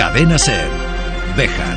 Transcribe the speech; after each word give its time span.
Cadena 0.00 0.38
Ser. 0.38 0.70
Bejar. 1.36 1.76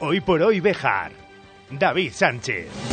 Hoy 0.00 0.22
por 0.22 0.40
hoy 0.40 0.60
Bejar. 0.60 1.12
David 1.68 2.12
Sánchez. 2.14 2.91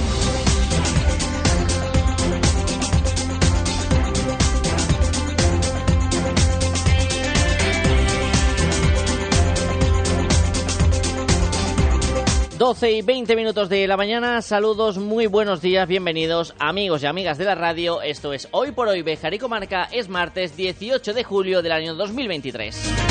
Doce 12.60 12.92
y 12.92 13.02
20 13.02 13.38
minutos 13.38 13.70
de 13.70 13.88
la 13.88 13.96
mañana, 13.96 14.42
saludos, 14.42 14.98
muy 14.98 15.28
buenos 15.28 15.62
días, 15.62 15.88
bienvenidos 15.88 16.54
amigos 16.60 17.02
y 17.02 17.06
amigas 17.06 17.38
de 17.38 17.46
la 17.46 17.56
radio, 17.56 18.02
esto 18.02 18.34
es 18.34 18.50
Hoy 18.52 18.74
por 18.74 18.90
Hoy 18.90 19.02
Bejar 19.02 19.34
y 19.34 19.40
Comarca, 19.40 19.88
es 19.94 20.10
martes 20.10 20.58
18 20.58 21.14
de 21.14 21.24
julio 21.24 21.62
del 21.62 21.72
año 21.72 21.96
2023. 21.96 23.09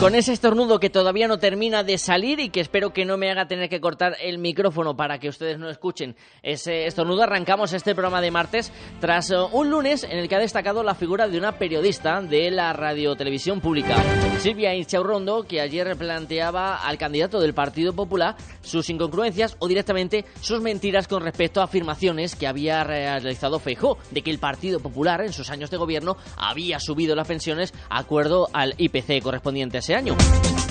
Con 0.00 0.14
ese 0.14 0.34
estornudo 0.34 0.78
que 0.78 0.90
todavía 0.90 1.26
no 1.26 1.38
termina 1.38 1.82
de 1.82 1.96
salir 1.96 2.38
y 2.38 2.50
que 2.50 2.60
espero 2.60 2.92
que 2.92 3.06
no 3.06 3.16
me 3.16 3.30
haga 3.30 3.48
tener 3.48 3.70
que 3.70 3.80
cortar 3.80 4.14
el 4.20 4.36
micrófono 4.36 4.94
para 4.94 5.18
que 5.18 5.30
ustedes 5.30 5.58
no 5.58 5.70
escuchen 5.70 6.16
ese 6.42 6.86
estornudo, 6.86 7.22
arrancamos 7.22 7.72
este 7.72 7.94
programa 7.94 8.20
de 8.20 8.30
martes 8.30 8.70
tras 9.00 9.30
uh, 9.30 9.48
un 9.52 9.70
lunes 9.70 10.04
en 10.04 10.18
el 10.18 10.28
que 10.28 10.36
ha 10.36 10.38
destacado 10.38 10.82
la 10.82 10.94
figura 10.94 11.28
de 11.28 11.38
una 11.38 11.52
periodista 11.52 12.20
de 12.20 12.50
la 12.50 12.74
radiotelevisión 12.74 13.62
pública, 13.62 13.96
Silvia 14.38 14.74
Inchaurrondo, 14.74 15.44
que 15.44 15.62
ayer 15.62 15.96
planteaba 15.96 16.76
al 16.76 16.98
candidato 16.98 17.40
del 17.40 17.54
Partido 17.54 17.94
Popular 17.94 18.36
sus 18.60 18.90
incongruencias 18.90 19.56
o 19.60 19.66
directamente 19.66 20.26
sus 20.42 20.60
mentiras 20.60 21.08
con 21.08 21.22
respecto 21.22 21.62
a 21.62 21.64
afirmaciones 21.64 22.36
que 22.36 22.46
había 22.46 22.84
realizado 22.84 23.58
Feijó 23.58 23.96
de 24.10 24.20
que 24.20 24.30
el 24.30 24.40
Partido 24.40 24.78
Popular 24.78 25.22
en 25.22 25.32
sus 25.32 25.48
años 25.48 25.70
de 25.70 25.78
gobierno 25.78 26.18
había 26.36 26.80
subido 26.80 27.16
las 27.16 27.26
pensiones 27.26 27.72
acuerdo 27.88 28.48
al 28.52 28.74
IPC 28.76 29.22
correspondiente 29.22 29.78
ese 29.86 29.94
año, 29.94 30.16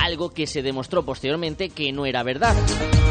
algo 0.04 0.30
que 0.32 0.46
se 0.46 0.62
demostró 0.62 1.06
posteriormente 1.06 1.70
que 1.70 1.94
no 1.94 2.06
era 2.06 2.22
verdad. 2.22 2.54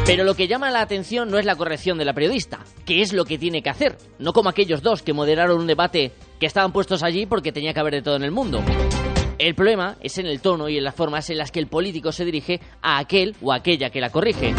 Pero 0.05 0.25
lo 0.25 0.35
que 0.35 0.47
llama 0.47 0.71
la 0.71 0.83
atención 0.83 1.31
no 1.31 1.39
es 1.39 1.47
la 1.47 1.57
corrección 1.57 1.97
de 1.97 2.05
la 2.05 2.13
periodista, 2.13 2.61
que 2.85 3.01
es 3.01 3.15
lo 3.15 3.25
que 3.25 3.39
tiene 3.39 3.63
que 3.63 3.71
hacer, 3.71 3.97
no 4.19 4.35
como 4.35 4.51
aquellos 4.51 4.83
dos 4.83 5.03
que 5.03 5.15
moderaron 5.15 5.59
un 5.59 5.67
debate 5.67 6.13
que 6.39 6.45
estaban 6.45 6.73
puestos 6.73 7.03
allí 7.03 7.25
porque 7.25 7.53
tenía 7.53 7.73
que 7.73 7.81
haber 7.81 7.95
de 7.95 8.03
todo 8.03 8.17
en 8.17 8.25
el 8.25 8.33
mundo. 8.33 8.63
El 9.39 9.55
problema 9.55 9.97
es 10.03 10.19
en 10.19 10.27
el 10.27 10.43
tono 10.43 10.69
y 10.69 10.77
en 10.77 10.85
las 10.85 10.95
formas 10.95 11.31
en 11.31 11.39
las 11.39 11.51
que 11.51 11.59
el 11.59 11.69
político 11.69 12.13
se 12.13 12.27
dirige 12.27 12.61
a 12.83 12.99
aquel 12.99 13.35
o 13.41 13.51
aquella 13.51 13.89
que 13.89 14.03
la 14.03 14.11
corrige. 14.11 14.55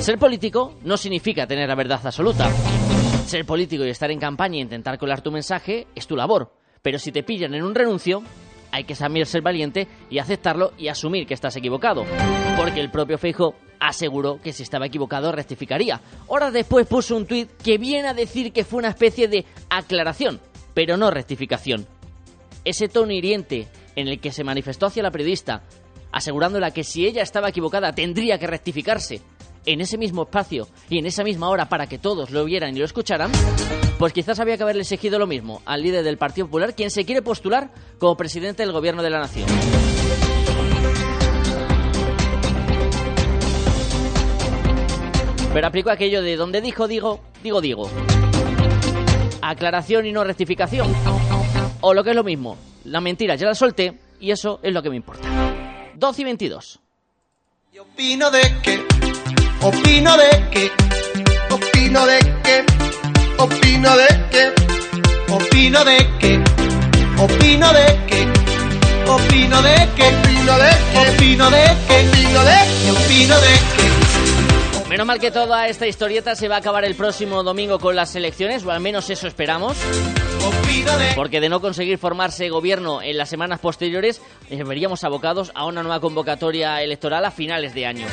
Ser 0.00 0.18
político 0.18 0.74
no 0.82 0.96
significa 0.96 1.46
tener 1.46 1.68
la 1.68 1.76
verdad 1.76 2.00
absoluta. 2.04 2.50
Ser 3.24 3.46
político 3.46 3.84
y 3.84 3.90
estar 3.90 4.10
en 4.10 4.18
campaña 4.18 4.56
e 4.56 4.62
intentar 4.62 4.98
colar 4.98 5.20
tu 5.20 5.30
mensaje 5.30 5.86
es 5.94 6.08
tu 6.08 6.16
labor. 6.16 6.52
Pero 6.82 6.98
si 6.98 7.12
te 7.12 7.22
pillan 7.22 7.54
en 7.54 7.62
un 7.62 7.74
renuncio, 7.74 8.24
hay 8.76 8.84
que 8.84 8.94
saber 8.94 9.26
ser 9.26 9.40
valiente 9.40 9.88
y 10.10 10.18
aceptarlo 10.18 10.72
y 10.76 10.88
asumir 10.88 11.26
que 11.26 11.32
estás 11.32 11.56
equivocado. 11.56 12.04
Porque 12.58 12.80
el 12.80 12.90
propio 12.90 13.16
Feijo 13.16 13.54
aseguró 13.80 14.38
que 14.38 14.52
si 14.52 14.62
estaba 14.62 14.84
equivocado 14.84 15.32
rectificaría. 15.32 16.02
Horas 16.26 16.52
después 16.52 16.86
puso 16.86 17.16
un 17.16 17.26
tuit 17.26 17.50
que 17.62 17.78
viene 17.78 18.08
a 18.08 18.14
decir 18.14 18.52
que 18.52 18.64
fue 18.64 18.80
una 18.80 18.90
especie 18.90 19.28
de 19.28 19.46
aclaración, 19.70 20.40
pero 20.74 20.98
no 20.98 21.10
rectificación. 21.10 21.86
Ese 22.66 22.88
tono 22.88 23.12
hiriente 23.12 23.66
en 23.94 24.08
el 24.08 24.20
que 24.20 24.30
se 24.30 24.44
manifestó 24.44 24.86
hacia 24.86 25.02
la 25.02 25.10
periodista, 25.10 25.62
asegurándola 26.12 26.70
que 26.70 26.84
si 26.84 27.06
ella 27.06 27.22
estaba 27.22 27.48
equivocada 27.48 27.94
tendría 27.94 28.38
que 28.38 28.46
rectificarse, 28.46 29.22
en 29.64 29.80
ese 29.80 29.96
mismo 29.96 30.24
espacio 30.24 30.68
y 30.90 30.98
en 30.98 31.06
esa 31.06 31.24
misma 31.24 31.48
hora 31.48 31.68
para 31.68 31.86
que 31.86 31.98
todos 31.98 32.30
lo 32.30 32.44
vieran 32.44 32.76
y 32.76 32.78
lo 32.78 32.84
escucharan, 32.84 33.32
pues 33.98 34.12
quizás 34.12 34.38
había 34.40 34.56
que 34.56 34.62
haberle 34.62 34.82
exigido 34.82 35.18
lo 35.18 35.26
mismo 35.26 35.62
al 35.64 35.82
líder 35.82 36.04
del 36.04 36.18
Partido 36.18 36.46
Popular, 36.46 36.74
quien 36.74 36.90
se 36.90 37.04
quiere 37.04 37.22
postular 37.22 37.70
como 37.98 38.16
presidente 38.16 38.62
del 38.62 38.72
gobierno 38.72 39.02
de 39.02 39.10
la 39.10 39.20
nación. 39.20 39.46
Pero 45.52 45.66
aplico 45.68 45.90
aquello 45.90 46.20
de 46.20 46.36
donde 46.36 46.60
dijo, 46.60 46.86
digo, 46.86 47.20
digo, 47.42 47.62
digo. 47.62 47.90
Aclaración 49.40 50.04
y 50.04 50.12
no 50.12 50.22
rectificación. 50.22 50.86
O 51.80 51.94
lo 51.94 52.04
que 52.04 52.10
es 52.10 52.16
lo 52.16 52.24
mismo, 52.24 52.58
la 52.84 53.00
mentira 53.00 53.36
ya 53.36 53.46
la 53.46 53.54
solté 53.54 53.98
y 54.20 54.30
eso 54.30 54.60
es 54.62 54.74
lo 54.74 54.82
que 54.82 54.90
me 54.90 54.96
importa. 54.96 55.26
12 55.94 56.20
y 56.20 56.24
22. 56.24 56.80
Y 57.72 57.78
opino 57.78 58.30
de 58.30 58.40
que, 58.62 58.84
opino 59.62 60.16
de 60.18 60.50
que, 60.50 60.70
opino 61.50 62.06
de 62.06 62.18
que, 62.18 62.85
opino 63.38 63.96
de 63.96 64.06
que, 64.30 65.32
opino 65.32 65.84
de 65.84 65.96
que, 66.18 66.44
opino 67.18 67.72
de 67.72 67.86
que, 68.06 68.26
opino 69.10 69.62
de 69.62 69.88
que, 69.96 70.06
opino 70.10 70.58
de 70.58 70.68
que, 70.92 70.98
opino 70.98 71.50
de 71.50 71.60
que, 71.86 72.08
opino 72.08 72.44
de 72.44 72.56
que, 72.84 72.90
opino 72.90 73.40
de 73.40 73.46
que. 73.76 74.88
Menos 74.88 75.06
mal 75.06 75.18
que 75.18 75.30
toda 75.30 75.66
esta 75.66 75.86
historieta 75.86 76.36
se 76.36 76.48
va 76.48 76.56
a 76.56 76.58
acabar 76.58 76.84
el 76.84 76.94
próximo 76.94 77.42
domingo 77.42 77.78
con 77.78 77.96
las 77.96 78.14
elecciones, 78.14 78.64
o 78.64 78.70
al 78.70 78.80
menos 78.80 79.10
eso 79.10 79.26
esperamos. 79.26 79.76
Porque 81.16 81.40
de 81.40 81.48
no 81.48 81.60
conseguir 81.60 81.98
formarse 81.98 82.48
gobierno 82.48 83.02
en 83.02 83.18
las 83.18 83.28
semanas 83.28 83.58
posteriores, 83.58 84.22
eh, 84.48 84.62
veríamos 84.62 85.02
abocados 85.02 85.50
a 85.54 85.66
una 85.66 85.82
nueva 85.82 86.00
convocatoria 86.00 86.80
electoral 86.82 87.24
a 87.24 87.32
finales 87.32 87.74
de 87.74 87.86
año. 87.86 88.06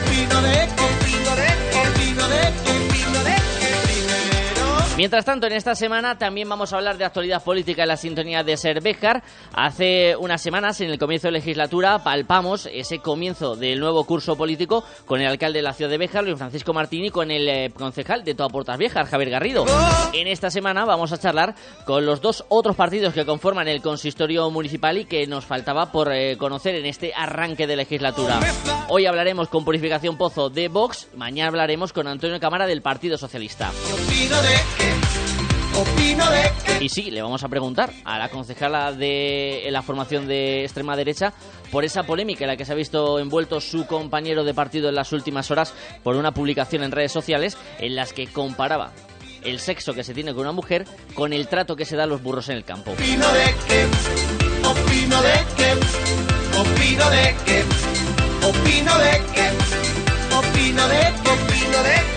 Mientras 4.96 5.26
tanto, 5.26 5.48
en 5.48 5.54
esta 5.54 5.74
semana 5.74 6.20
también 6.20 6.48
vamos 6.48 6.72
a 6.72 6.78
hablar 6.78 7.00
de 7.00 7.06
actualidad 7.06 7.44
política 7.44 7.82
en 7.82 7.88
la 7.88 7.98
sintonía 7.98 8.44
de 8.44 8.56
Ser 8.58 8.80
Béjar. 8.80 9.24
Hace 9.52 10.16
unas 10.16 10.40
semanas, 10.40 10.80
en 10.82 10.92
el 10.92 11.00
comienzo 11.00 11.30
de 11.30 11.32
legislatura, 11.32 12.04
palpamos 12.04 12.70
ese 12.72 13.00
comienzo 13.00 13.56
del 13.56 13.80
nuevo 13.80 14.04
curso 14.04 14.36
político 14.36 14.84
con 15.08 15.20
el 15.20 15.26
alcalde 15.26 15.60
de 15.60 15.64
la 15.64 15.74
ciudad 15.74 15.90
de 15.90 15.98
Béjar, 15.98 16.24
Luis 16.24 16.38
Francisco 16.38 16.74
Martín, 16.74 17.06
y 17.06 17.10
con 17.10 17.32
el 17.32 17.50
eh, 17.50 17.72
concejal 17.76 18.24
de 18.24 18.36
Toda 18.36 18.50
Puertas 18.50 18.78
Viejas, 18.78 19.10
Javier 19.10 19.32
Garrido. 19.32 19.66
En 20.14 20.28
esta 20.28 20.52
semana 20.52 20.86
vamos 20.86 21.12
a 21.12 21.18
charlar 21.18 21.56
con 21.86 22.06
los 22.06 22.22
dos 22.22 22.46
otros 22.50 22.76
partidos 22.76 23.16
que 23.16 23.26
conforman 23.26 23.68
el 23.68 23.82
consistorio 23.82 24.48
municipal 24.52 25.00
y 25.00 25.06
que 25.06 25.26
nos 25.26 25.44
faltaba 25.44 25.92
por 25.92 26.14
eh, 26.14 26.38
conocer 26.38 26.76
en 26.76 26.86
este 26.86 27.14
arranque 27.16 27.66
de 27.66 27.78
legislatura. 27.78 28.40
Hoy 28.90 29.08
hablaremos 29.08 29.48
con 29.48 29.66
Purificación 29.66 30.18
Pozo 30.18 30.52
de 30.52 30.68
Vox, 30.68 31.08
mañana 31.16 31.48
hablaremos 31.48 31.94
con 31.94 32.08
Antonio 32.08 32.40
Cámara 32.40 32.68
del 32.68 32.84
Partido 32.84 33.18
Socialista. 33.18 33.72
Y 36.80 36.90
sí, 36.90 37.12
le 37.12 37.22
vamos 37.22 37.44
a 37.44 37.48
preguntar 37.48 37.94
a 38.04 38.18
la 38.18 38.28
concejala 38.28 38.92
de 38.92 39.66
la 39.72 39.82
formación 39.82 40.28
de 40.28 40.64
extrema 40.64 40.98
derecha 40.98 41.34
por 41.72 41.86
esa 41.86 42.04
polémica 42.04 42.44
en 42.44 42.50
la 42.50 42.58
que 42.58 42.66
se 42.66 42.74
ha 42.74 42.76
visto 42.76 43.20
envuelto 43.20 43.62
su 43.62 43.88
compañero 43.88 44.44
de 44.44 44.54
partido 44.54 44.90
en 44.90 44.96
las 44.96 45.14
últimas 45.14 45.50
horas 45.50 45.74
por 46.04 46.18
una 46.18 46.34
publicación 46.34 46.84
en 46.84 46.92
redes 46.92 47.14
sociales 47.14 47.58
en 47.80 47.96
las 47.96 48.12
que 48.12 48.28
comparaba 48.28 48.92
el 49.44 49.60
sexo 49.60 49.94
que 49.94 50.04
se 50.04 50.14
tiene 50.14 50.34
con 50.34 50.42
una 50.42 50.52
mujer 50.52 50.86
con 51.14 51.32
el 51.32 51.48
trato 51.48 51.76
que 51.76 51.86
se 51.86 51.96
da 51.96 52.04
a 52.04 52.08
los 52.08 52.22
burros 52.22 52.50
en 52.50 52.58
el 52.58 52.66
campo. 52.66 52.92
Opino 52.92 53.28
de 53.32 53.56
que, 53.68 53.86
opino 54.68 55.22
de 55.22 55.34
que, 55.56 55.72
opino 56.60 57.10
de 57.10 57.36
que, 57.46 57.64
opino 58.46 58.98
de 59.00 59.22
que, 59.34 59.52
opino 60.36 60.88
de 60.88 60.88
que, 60.88 60.88
opino 60.88 60.88
de 60.88 61.14
que, 61.24 61.30
opino 61.30 61.84
de 61.84 62.13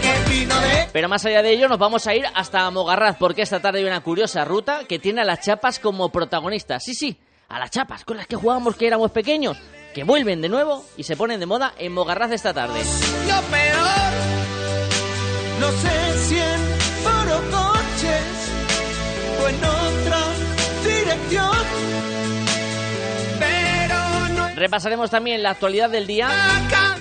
Pero 0.93 1.09
más 1.09 1.25
allá 1.26 1.43
de 1.43 1.50
ello, 1.52 1.69
nos 1.69 1.79
vamos 1.79 2.06
a 2.06 2.14
ir 2.14 2.25
hasta 2.35 2.70
Mogarraz, 2.70 3.17
porque 3.19 3.43
esta 3.43 3.61
tarde 3.61 3.81
hay 3.81 3.85
una 3.85 4.00
curiosa 4.00 4.44
ruta 4.44 4.85
que 4.88 4.99
tiene 4.99 5.20
a 5.20 5.25
las 5.25 5.40
chapas 5.40 5.79
como 5.79 6.11
protagonistas. 6.11 6.82
Sí, 6.85 6.94
sí, 6.94 7.19
a 7.49 7.58
las 7.58 7.70
chapas 7.70 8.05
con 8.05 8.17
las 8.17 8.26
que 8.26 8.37
jugábamos 8.37 8.76
que 8.76 8.87
éramos 8.87 9.11
pequeños, 9.11 9.58
que 9.94 10.05
vuelven 10.05 10.40
de 10.40 10.49
nuevo 10.49 10.85
y 10.96 11.02
se 11.02 11.17
ponen 11.17 11.40
de 11.40 11.46
moda 11.46 11.75
en 11.79 11.93
Mogarraz 11.93 12.32
esta 12.32 12.55
tarde. 12.55 12.81
Lo 12.81 13.40
peor, 13.50 14.12
no 15.61 15.70
sé 15.73 16.19
si 16.29 16.38
en 16.38 16.61
forocoches 17.05 18.50
o 19.43 19.49
en 19.49 19.64
otra 19.64 20.20
dirección, 20.85 22.15
Repasaremos 24.56 25.11
también 25.11 25.43
la 25.43 25.50
actualidad 25.50 25.91
del 25.91 26.06
día 26.06 26.31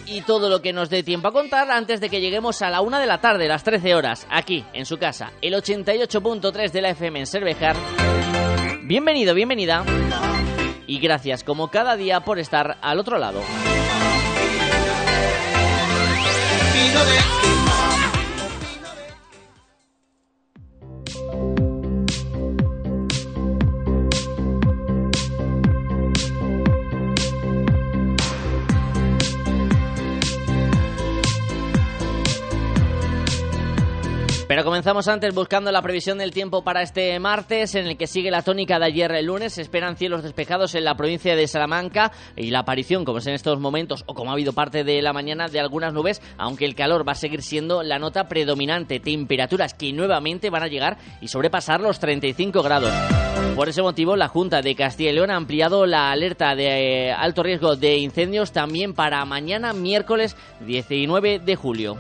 y 0.06 0.22
todo 0.22 0.50
lo 0.50 0.62
que 0.62 0.74
nos 0.74 0.90
dé 0.90 1.04
tiempo 1.04 1.30
a 1.30 1.32
contar 1.32 1.72
antes 1.72 2.02
de 2.02 2.10
que 2.10 2.20
lleguemos 2.20 2.62
a 2.62 2.70
la 2.70 2.82
una 2.82 3.00
de 3.00 3.06
la 3.06 3.22
tarde, 3.22 3.48
las 3.48 3.64
13 3.64 3.96
horas, 3.96 4.28
aquí 4.30 4.66
en 4.74 4.86
su 4.86 4.98
casa, 4.98 5.32
el 5.42 5.54
88.3 5.54 6.72
de 6.72 6.82
la 6.82 6.90
FM 6.90 7.20
en 7.20 7.28
Cervejar. 7.28 7.78
Bienvenido, 8.84 9.34
bienvenida. 9.34 9.86
Y 10.86 11.00
gracias 11.00 11.46
como 11.46 11.70
cada 11.72 11.96
día 11.96 12.20
por 12.20 12.40
estar 12.40 12.78
al 12.82 13.00
otro 13.00 13.18
lado. 13.18 13.42
Pero 34.56 34.64
comenzamos 34.64 35.10
antes 35.10 35.36
buscando 35.36 35.70
la 35.70 35.82
previsión 35.82 36.18
del 36.18 36.32
tiempo 36.32 36.64
para 36.64 36.82
este 36.82 37.20
martes, 37.20 37.76
en 37.76 37.88
el 37.88 37.98
que 37.98 38.08
sigue 38.08 38.32
la 38.32 38.42
tónica 38.42 38.80
de 38.80 38.86
ayer 38.86 39.12
el 39.12 39.26
lunes. 39.26 39.52
Se 39.52 39.62
esperan 39.62 39.98
cielos 39.98 40.24
despejados 40.24 40.76
en 40.76 40.86
la 40.86 40.96
provincia 40.96 41.36
de 41.36 41.46
Salamanca 41.46 42.14
y 42.38 42.52
la 42.52 42.60
aparición, 42.60 43.04
como 43.04 43.18
es 43.18 43.28
en 43.28 43.34
estos 43.34 43.60
momentos, 43.60 44.06
o 44.06 44.14
como 44.14 44.30
ha 44.30 44.34
habido 44.34 44.54
parte 44.54 44.86
de 44.86 45.02
la 45.02 45.12
mañana, 45.12 45.50
de 45.50 45.60
algunas 45.60 45.92
nubes, 45.92 46.22
aunque 46.38 46.64
el 46.64 46.74
calor 46.74 47.06
va 47.06 47.12
a 47.12 47.16
seguir 47.16 47.42
siendo 47.42 47.84
la 47.84 48.00
nota 48.00 48.30
predominante. 48.30 49.02
Temperaturas 49.02 49.74
que 49.74 49.92
nuevamente 49.92 50.50
van 50.50 50.64
a 50.64 50.70
llegar 50.70 51.00
y 51.20 51.28
sobrepasar 51.28 51.82
los 51.82 52.00
35 52.00 52.64
grados. 52.64 52.94
Por 53.58 53.68
ese 53.68 53.82
motivo, 53.82 54.16
la 54.16 54.30
Junta 54.30 54.62
de 54.62 54.74
Castilla 54.74 55.10
y 55.10 55.16
León 55.16 55.32
ha 55.32 55.36
ampliado 55.36 55.86
la 55.86 56.12
alerta 56.12 56.56
de 56.56 57.08
eh, 57.08 57.12
alto 57.12 57.44
riesgo 57.44 57.76
de 57.76 57.98
incendios 57.98 58.54
también 58.54 58.94
para 58.94 59.26
mañana, 59.26 59.74
miércoles 59.74 60.38
19 60.62 61.40
de 61.40 61.56
julio. 61.58 61.98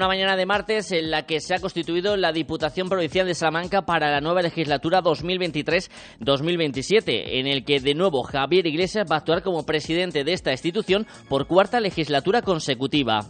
Una 0.00 0.08
mañana 0.08 0.34
de 0.34 0.46
martes 0.46 0.90
en 0.92 1.10
la 1.10 1.26
que 1.26 1.40
se 1.40 1.54
ha 1.54 1.58
constituido 1.58 2.16
la 2.16 2.32
Diputación 2.32 2.88
Provincial 2.88 3.26
de 3.26 3.34
Salamanca 3.34 3.82
para 3.82 4.10
la 4.10 4.22
nueva 4.22 4.40
legislatura 4.40 5.02
2023-2027, 5.02 7.38
en 7.38 7.46
el 7.46 7.66
que 7.66 7.80
de 7.80 7.92
nuevo 7.92 8.22
Javier 8.22 8.66
Iglesias 8.66 9.06
va 9.10 9.16
a 9.16 9.18
actuar 9.18 9.42
como 9.42 9.66
presidente 9.66 10.24
de 10.24 10.32
esta 10.32 10.52
institución 10.52 11.06
por 11.28 11.46
cuarta 11.46 11.80
legislatura 11.80 12.40
consecutiva. 12.40 13.26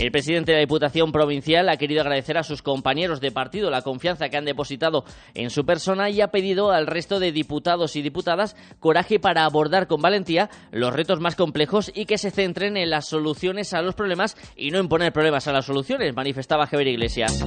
El 0.00 0.12
presidente 0.12 0.52
de 0.52 0.56
la 0.56 0.60
Diputación 0.62 1.12
Provincial 1.12 1.68
ha 1.68 1.76
querido 1.76 2.00
agradecer 2.00 2.38
a 2.38 2.42
sus 2.42 2.62
compañeros 2.62 3.20
de 3.20 3.32
partido 3.32 3.68
la 3.68 3.82
confianza 3.82 4.30
que 4.30 4.38
han 4.38 4.46
depositado 4.46 5.04
en 5.34 5.50
su 5.50 5.66
persona 5.66 6.08
y 6.08 6.22
ha 6.22 6.28
pedido 6.28 6.70
al 6.70 6.86
resto 6.86 7.20
de 7.20 7.32
diputados 7.32 7.96
y 7.96 8.00
diputadas 8.00 8.56
coraje 8.78 9.20
para 9.20 9.44
abordar 9.44 9.88
con 9.88 10.00
valentía 10.00 10.48
los 10.70 10.94
retos 10.94 11.20
más 11.20 11.36
complejos 11.36 11.92
y 11.94 12.06
que 12.06 12.16
se 12.16 12.30
centren 12.30 12.78
en 12.78 12.88
las 12.88 13.08
soluciones 13.10 13.74
a 13.74 13.82
los 13.82 13.94
problemas 13.94 14.38
y 14.56 14.70
no 14.70 14.78
en 14.78 14.88
poner 14.88 15.12
problemas 15.12 15.46
a 15.48 15.52
las 15.52 15.66
soluciones, 15.66 16.16
manifestaba 16.16 16.66
Javier 16.66 16.88
Iglesias. 16.88 17.44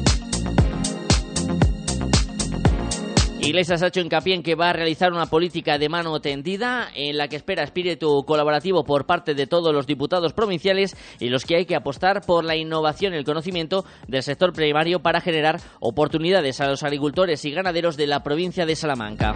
Iglesias 3.44 3.84
ha 3.84 3.88
hecho 3.88 4.00
hincapié 4.00 4.36
en 4.36 4.42
que 4.42 4.56
va 4.56 4.69
a 4.69 4.74
realizar 4.74 5.12
una 5.12 5.25
política 5.25 5.78
de 5.78 5.90
mano 5.90 6.22
tendida 6.22 6.88
en 6.95 7.18
la 7.18 7.28
que 7.28 7.36
espera 7.36 7.63
espíritu 7.63 8.24
colaborativo 8.25 8.86
por 8.86 9.06
parte 9.06 9.34
de 9.36 9.48
todos 9.48 9.74
los 9.74 9.86
diputados 9.86 10.31
provinciales 10.31 10.95
y 11.19 11.28
los 11.28 11.44
que 11.44 11.57
hay 11.57 11.66
que 11.66 11.75
apostar 11.75 12.22
por 12.25 12.45
la 12.45 12.56
innovación 12.56 13.13
y 13.13 13.18
el 13.18 13.25
conocimiento 13.25 13.84
del 14.07 14.24
sector 14.24 14.54
primario 14.54 15.01
para 15.01 15.19
generar 15.19 15.60
oportunidades 15.81 16.62
a 16.62 16.68
los 16.68 16.84
agricultores 16.84 17.44
y 17.44 17.51
ganaderos 17.51 17.98
de 17.98 18.07
la 18.07 18.24
provincia 18.24 18.66
de 18.66 18.78
Salamanca. 18.78 19.36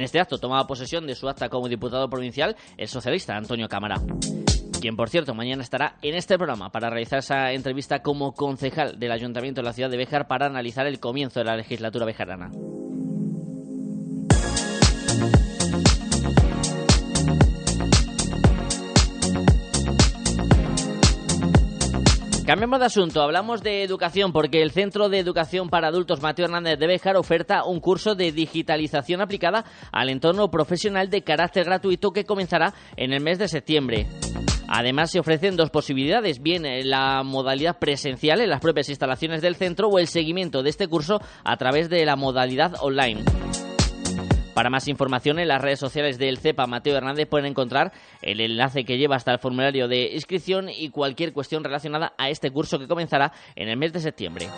En 0.00 0.04
este 0.04 0.18
acto 0.18 0.38
tomaba 0.38 0.66
posesión 0.66 1.06
de 1.06 1.14
su 1.14 1.28
acta 1.28 1.50
como 1.50 1.68
diputado 1.68 2.08
provincial 2.08 2.56
el 2.78 2.88
socialista 2.88 3.36
Antonio 3.36 3.68
Cámara 3.68 4.00
quien 4.80 4.96
por 4.96 5.10
cierto 5.10 5.34
mañana 5.34 5.62
estará 5.62 5.96
en 6.00 6.14
este 6.14 6.38
programa 6.38 6.72
para 6.72 6.88
realizar 6.88 7.18
esa 7.18 7.52
entrevista 7.52 8.00
como 8.00 8.32
concejal 8.32 8.98
del 8.98 9.12
Ayuntamiento 9.12 9.60
de 9.60 9.66
la 9.66 9.74
ciudad 9.74 9.90
de 9.90 9.98
Béjar 9.98 10.26
para 10.26 10.46
analizar 10.46 10.86
el 10.86 11.00
comienzo 11.00 11.40
de 11.40 11.44
la 11.44 11.56
legislatura 11.56 12.06
bejarana. 12.06 12.50
Cambiamos 22.50 22.80
de 22.80 22.86
asunto, 22.86 23.22
hablamos 23.22 23.62
de 23.62 23.84
educación 23.84 24.32
porque 24.32 24.60
el 24.60 24.72
Centro 24.72 25.08
de 25.08 25.20
Educación 25.20 25.68
para 25.68 25.86
Adultos 25.86 26.20
Mateo 26.20 26.46
Hernández 26.46 26.80
de 26.80 26.88
Béjar 26.88 27.16
oferta 27.16 27.62
un 27.62 27.78
curso 27.78 28.16
de 28.16 28.32
digitalización 28.32 29.20
aplicada 29.20 29.64
al 29.92 30.10
entorno 30.10 30.50
profesional 30.50 31.10
de 31.10 31.22
carácter 31.22 31.64
gratuito 31.64 32.10
que 32.10 32.24
comenzará 32.24 32.74
en 32.96 33.12
el 33.12 33.22
mes 33.22 33.38
de 33.38 33.46
septiembre. 33.46 34.08
Además, 34.66 35.12
se 35.12 35.20
ofrecen 35.20 35.54
dos 35.54 35.70
posibilidades, 35.70 36.42
bien 36.42 36.64
la 36.90 37.22
modalidad 37.22 37.78
presencial 37.78 38.40
en 38.40 38.50
las 38.50 38.60
propias 38.60 38.88
instalaciones 38.88 39.42
del 39.42 39.54
centro 39.54 39.86
o 39.86 40.00
el 40.00 40.08
seguimiento 40.08 40.64
de 40.64 40.70
este 40.70 40.88
curso 40.88 41.20
a 41.44 41.56
través 41.56 41.88
de 41.88 42.04
la 42.04 42.16
modalidad 42.16 42.74
online. 42.80 43.22
Para 44.54 44.70
más 44.70 44.88
información 44.88 45.38
en 45.38 45.48
las 45.48 45.62
redes 45.62 45.78
sociales 45.78 46.18
del 46.18 46.38
CEPA 46.38 46.66
Mateo 46.66 46.96
Hernández 46.96 47.28
pueden 47.28 47.46
encontrar 47.46 47.92
el 48.20 48.40
enlace 48.40 48.84
que 48.84 48.98
lleva 48.98 49.16
hasta 49.16 49.32
el 49.32 49.38
formulario 49.38 49.88
de 49.88 50.12
inscripción 50.12 50.68
y 50.68 50.90
cualquier 50.90 51.32
cuestión 51.32 51.62
relacionada 51.64 52.12
a 52.18 52.30
este 52.30 52.50
curso 52.50 52.78
que 52.78 52.88
comenzará 52.88 53.32
en 53.54 53.68
el 53.68 53.76
mes 53.76 53.92
de 53.92 54.00
septiembre. 54.00 54.48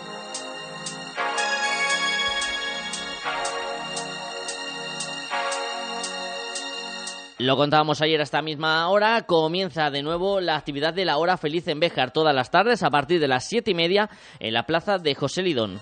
Lo 7.39 7.57
contábamos 7.57 8.01
ayer 8.01 8.19
a 8.19 8.23
esta 8.23 8.41
misma 8.41 8.87
hora. 8.89 9.23
Comienza 9.23 9.89
de 9.89 10.01
nuevo 10.01 10.39
la 10.39 10.55
actividad 10.55 10.93
de 10.93 11.03
la 11.03 11.17
Hora 11.17 11.35
Feliz 11.35 11.67
en 11.67 11.79
Béjar 11.79 12.13
todas 12.13 12.33
las 12.33 12.51
tardes 12.51 12.83
a 12.83 12.89
partir 12.89 13.19
de 13.19 13.27
las 13.27 13.45
siete 13.45 13.71
y 13.71 13.73
media 13.73 14.09
en 14.39 14.53
la 14.53 14.65
plaza 14.65 14.97
de 14.97 15.13
José 15.13 15.41
Lidón. 15.41 15.79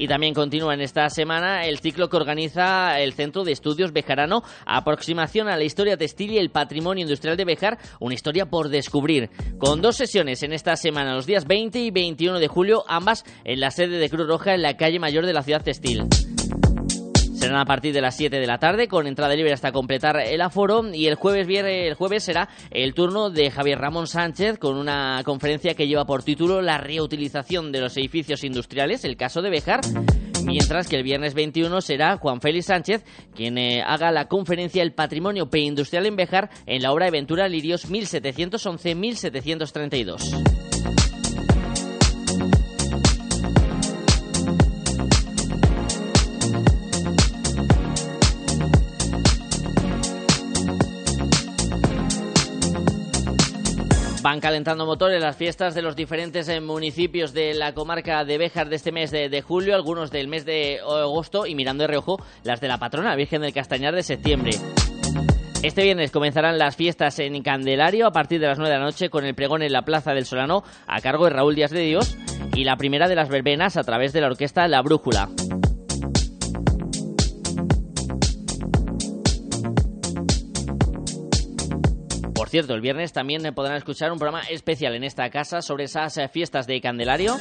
Y 0.00 0.08
también 0.08 0.32
continúa 0.32 0.72
en 0.72 0.80
esta 0.80 1.10
semana 1.10 1.66
el 1.66 1.78
ciclo 1.78 2.08
que 2.08 2.16
organiza 2.16 2.98
el 2.98 3.12
Centro 3.12 3.44
de 3.44 3.52
Estudios 3.52 3.92
Bejarano, 3.92 4.42
Aproximación 4.64 5.46
a 5.46 5.58
la 5.58 5.64
Historia 5.64 5.98
Textil 5.98 6.32
y 6.32 6.38
el 6.38 6.48
Patrimonio 6.48 7.02
Industrial 7.02 7.36
de 7.36 7.44
Bejar, 7.44 7.78
una 8.00 8.14
historia 8.14 8.46
por 8.46 8.70
descubrir. 8.70 9.28
Con 9.58 9.82
dos 9.82 9.98
sesiones 9.98 10.42
en 10.42 10.54
esta 10.54 10.74
semana, 10.76 11.14
los 11.14 11.26
días 11.26 11.46
20 11.46 11.80
y 11.80 11.90
21 11.90 12.40
de 12.40 12.48
julio, 12.48 12.82
ambas 12.88 13.26
en 13.44 13.60
la 13.60 13.70
sede 13.70 13.98
de 13.98 14.08
Cruz 14.08 14.26
Roja 14.26 14.54
en 14.54 14.62
la 14.62 14.78
calle 14.78 14.98
mayor 14.98 15.26
de 15.26 15.34
la 15.34 15.42
ciudad 15.42 15.62
textil. 15.62 16.08
Serán 17.40 17.56
a 17.56 17.64
partir 17.64 17.94
de 17.94 18.02
las 18.02 18.18
7 18.18 18.38
de 18.38 18.46
la 18.46 18.58
tarde. 18.58 18.86
Con 18.86 19.06
entrada 19.06 19.34
libre 19.34 19.54
hasta 19.54 19.72
completar 19.72 20.20
el 20.20 20.42
aforo. 20.42 20.84
Y 20.92 21.06
el 21.06 21.14
jueves, 21.14 21.48
el 21.48 21.94
jueves 21.94 22.22
será 22.22 22.50
el 22.70 22.92
turno 22.92 23.30
de 23.30 23.50
Javier 23.50 23.78
Ramón 23.78 24.06
Sánchez 24.06 24.58
con 24.58 24.76
una 24.76 25.22
conferencia 25.24 25.74
que 25.74 25.86
lleva 25.86 26.04
por 26.04 26.22
título 26.22 26.60
La 26.60 26.76
reutilización 26.76 27.72
de 27.72 27.80
los 27.80 27.96
edificios 27.96 28.44
industriales, 28.44 29.06
el 29.06 29.16
caso 29.16 29.40
de 29.40 29.48
Bejar, 29.48 29.80
mientras 30.44 30.86
que 30.86 30.96
el 30.96 31.02
viernes 31.02 31.32
21 31.32 31.80
será 31.80 32.18
Juan 32.18 32.42
Félix 32.42 32.66
Sánchez 32.66 33.02
quien 33.34 33.56
eh, 33.56 33.82
haga 33.82 34.12
la 34.12 34.28
conferencia 34.28 34.82
El 34.82 34.92
patrimonio 34.92 35.48
preindustrial 35.48 36.04
en 36.04 36.16
Bejar 36.16 36.50
en 36.66 36.82
la 36.82 36.92
obra 36.92 37.06
de 37.06 37.12
Ventura 37.12 37.48
Lirios 37.48 37.90
1711-1732. 37.90 40.69
Van 54.30 54.38
calentando 54.38 54.86
motores 54.86 55.20
las 55.20 55.36
fiestas 55.36 55.74
de 55.74 55.82
los 55.82 55.96
diferentes 55.96 56.48
eh, 56.48 56.60
municipios 56.60 57.32
de 57.32 57.52
la 57.52 57.74
comarca 57.74 58.24
de 58.24 58.38
Béjar 58.38 58.68
de 58.68 58.76
este 58.76 58.92
mes 58.92 59.10
de, 59.10 59.42
julio, 59.42 59.74
algunos 59.74 60.12
del 60.12 60.28
mes 60.28 60.44
de 60.44 60.78
agosto 60.78 61.46
y 61.46 61.56
mirando 61.56 61.82
de 61.82 61.88
reojo 61.88 62.16
las 62.44 62.60
de 62.60 62.68
la 62.68 62.78
patrona 62.78 63.16
Virgen 63.16 63.42
del 63.42 63.52
Castañar 63.52 63.92
de 63.92 64.04
septiembre. 64.04 64.52
Este 65.64 65.82
viernes 65.82 66.12
comenzarán 66.12 66.58
las 66.58 66.76
fiestas 66.76 67.18
en 67.18 67.42
Candelario 67.42 68.06
a 68.06 68.12
partir 68.12 68.38
de 68.38 68.46
las 68.46 68.58
9 68.58 68.72
de 68.72 68.78
la 68.78 68.84
noche 68.84 69.10
con 69.10 69.24
el 69.24 69.34
pregón 69.34 69.64
en 69.64 69.72
la 69.72 69.82
Plaza 69.82 70.14
del 70.14 70.26
Solano 70.26 70.62
a 70.86 71.00
cargo 71.00 71.24
de 71.24 71.30
Raúl 71.30 71.56
Díaz 71.56 71.72
de 71.72 71.80
Dios 71.80 72.16
y 72.54 72.62
la 72.62 72.76
primera 72.76 73.08
de 73.08 73.16
las 73.16 73.30
verbenas 73.30 73.76
a 73.76 73.82
través 73.82 74.12
de 74.12 74.20
la 74.20 74.28
orquesta 74.28 74.68
La 74.68 74.80
Brújula. 74.80 75.28
Cierto, 82.50 82.74
el 82.74 82.80
viernes 82.80 83.12
también 83.12 83.42
podrán 83.54 83.76
escuchar 83.76 84.12
un 84.12 84.18
programa 84.18 84.42
especial 84.50 84.94
en 84.94 85.04
esta 85.04 85.30
casa 85.30 85.62
sobre 85.62 85.84
esas 85.84 86.16
eh, 86.18 86.28
fiestas 86.28 86.66
de 86.66 86.80
Candelario. 86.80 87.36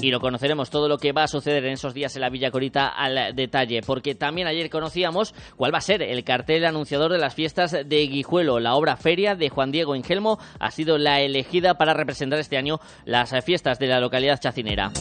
y 0.00 0.10
lo 0.10 0.20
conoceremos 0.20 0.70
todo 0.70 0.88
lo 0.88 0.96
que 0.96 1.12
va 1.12 1.24
a 1.24 1.28
suceder 1.28 1.64
en 1.64 1.72
esos 1.72 1.92
días 1.92 2.14
en 2.14 2.22
la 2.22 2.30
Villa 2.30 2.52
Corita 2.52 2.88
al 2.88 3.34
detalle, 3.34 3.82
porque 3.82 4.14
también 4.14 4.46
ayer 4.46 4.70
conocíamos 4.70 5.34
cuál 5.56 5.74
va 5.74 5.78
a 5.78 5.82
ser 5.82 6.02
el 6.02 6.22
cartel 6.24 6.64
anunciador 6.64 7.10
de 7.12 7.18
las 7.18 7.34
fiestas 7.34 7.72
de 7.72 8.06
Guijuelo. 8.06 8.60
La 8.60 8.76
obra 8.76 8.96
Feria 8.96 9.34
de 9.34 9.48
Juan 9.48 9.72
Diego 9.72 9.96
Ingelmo 9.96 10.38
ha 10.60 10.70
sido 10.70 10.98
la 10.98 11.20
elegida 11.20 11.74
para 11.74 11.94
representar 11.94 12.38
este 12.38 12.56
año 12.56 12.80
las 13.04 13.34
fiestas 13.44 13.78
de 13.78 13.88
la 13.88 14.00
localidad 14.00 14.40
chacinera. 14.40 14.92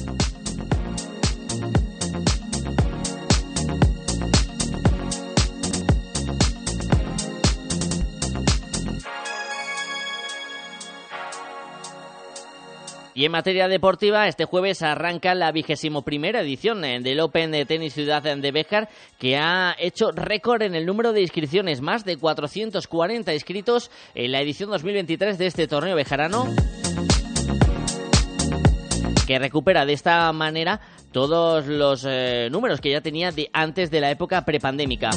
Y 13.18 13.26
en 13.26 13.32
materia 13.32 13.68
deportiva, 13.68 14.28
este 14.28 14.46
jueves 14.46 14.84
arranca 14.84 15.34
la 15.34 15.52
vigésimo 15.52 16.04
primera 16.04 16.42
edición 16.42 16.86
eh, 16.86 17.00
del 17.00 17.20
Open 17.20 17.50
de 17.50 17.66
Tenis 17.66 17.96
Ciudad 17.96 18.22
de 18.22 18.52
Béjar, 18.52 18.90
que 19.18 19.38
ha 19.38 19.76
hecho 19.80 20.12
récord 20.12 20.62
en 20.62 20.76
el 20.76 20.86
número 20.86 21.14
de 21.14 21.24
inscripciones, 21.24 21.82
más 21.82 22.06
de 22.06 22.18
440 22.18 23.34
inscritos 23.34 23.90
en 24.14 24.34
la 24.34 24.42
edición 24.42 24.70
2023 24.70 25.40
de 25.40 25.48
este 25.48 25.68
torneo 25.68 25.96
bejarano 25.96 26.46
que 29.28 29.38
recupera 29.38 29.86
de 29.86 29.94
esta 29.94 30.32
manera 30.32 30.80
todos 31.12 31.68
los 31.68 32.06
eh, 32.08 32.48
números 32.50 32.80
que 32.80 32.92
ya 32.92 33.02
tenía 33.02 33.32
de 33.32 33.50
antes 33.52 33.92
de 33.92 34.00
la 34.00 34.10
época 34.10 34.46
prepandémica. 34.46 35.10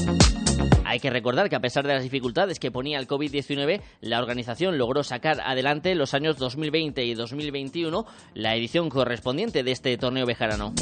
Hay 0.84 0.98
que 0.98 1.10
recordar 1.10 1.48
que 1.48 1.54
a 1.54 1.60
pesar 1.60 1.86
de 1.86 1.94
las 1.94 2.02
dificultades 2.02 2.58
que 2.58 2.72
ponía 2.72 2.98
el 2.98 3.06
COVID-19, 3.06 3.80
la 4.00 4.18
organización 4.18 4.76
logró 4.76 5.04
sacar 5.04 5.40
adelante 5.40 5.94
los 5.94 6.12
años 6.12 6.36
2020 6.38 7.04
y 7.04 7.14
2021 7.14 8.04
la 8.34 8.56
edición 8.56 8.88
correspondiente 8.88 9.62
de 9.62 9.70
este 9.70 9.96
torneo 9.96 10.26
bejarano. 10.26 10.74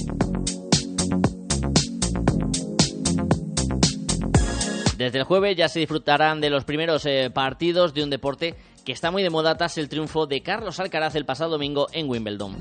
Desde 4.97 5.19
el 5.19 5.25
jueves 5.25 5.57
ya 5.57 5.69
se 5.69 5.81
disfrutarán 5.81 6.41
de 6.41 6.51
los 6.51 6.65
primeros 6.65 7.05
eh, 7.05 7.31
partidos 7.33 7.93
de 7.93 8.03
un 8.03 8.11
deporte 8.11 8.57
que 8.87 8.93
está 8.93 9.11
muy 9.11 9.23
de 9.23 9.31
moda 9.31 9.55
tras 9.57 9.77
el 9.77 9.91
triunfo 9.91 10.27
de 10.27 10.43
Carlos 10.43 10.81
Alcaraz 10.81 11.15
el 11.15 11.27
pasado 11.27 11.51
domingo 11.51 11.89
en 11.93 12.09
Wimbledon. 12.09 12.57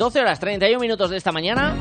12 0.00 0.18
horas 0.18 0.40
31 0.40 0.80
minutos 0.80 1.10
de 1.10 1.18
esta 1.18 1.30
mañana. 1.30 1.78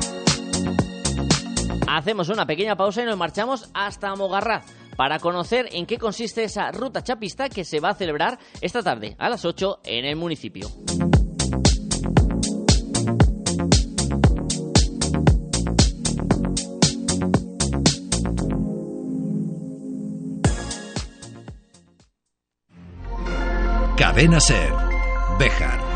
Hacemos 1.88 2.28
una 2.28 2.46
pequeña 2.46 2.76
pausa 2.76 3.02
y 3.02 3.06
nos 3.06 3.16
marchamos 3.16 3.70
hasta 3.74 4.14
Mogarraz 4.14 4.66
para 4.98 5.20
conocer 5.20 5.70
en 5.72 5.86
qué 5.86 5.98
consiste 5.98 6.44
esa 6.44 6.70
ruta 6.74 7.02
chapista 7.02 7.48
que 7.48 7.64
se 7.64 7.80
va 7.80 7.92
a 7.92 7.94
celebrar 7.94 8.38
esta 8.60 8.84
tarde 8.84 9.16
a 9.18 9.30
las 9.30 9.46
8 9.46 9.80
en 9.86 10.04
el 10.04 10.18
municipio. 10.18 10.68
Cadena 23.96 24.42
Ser. 24.42 24.74
Bejar. 25.40 25.89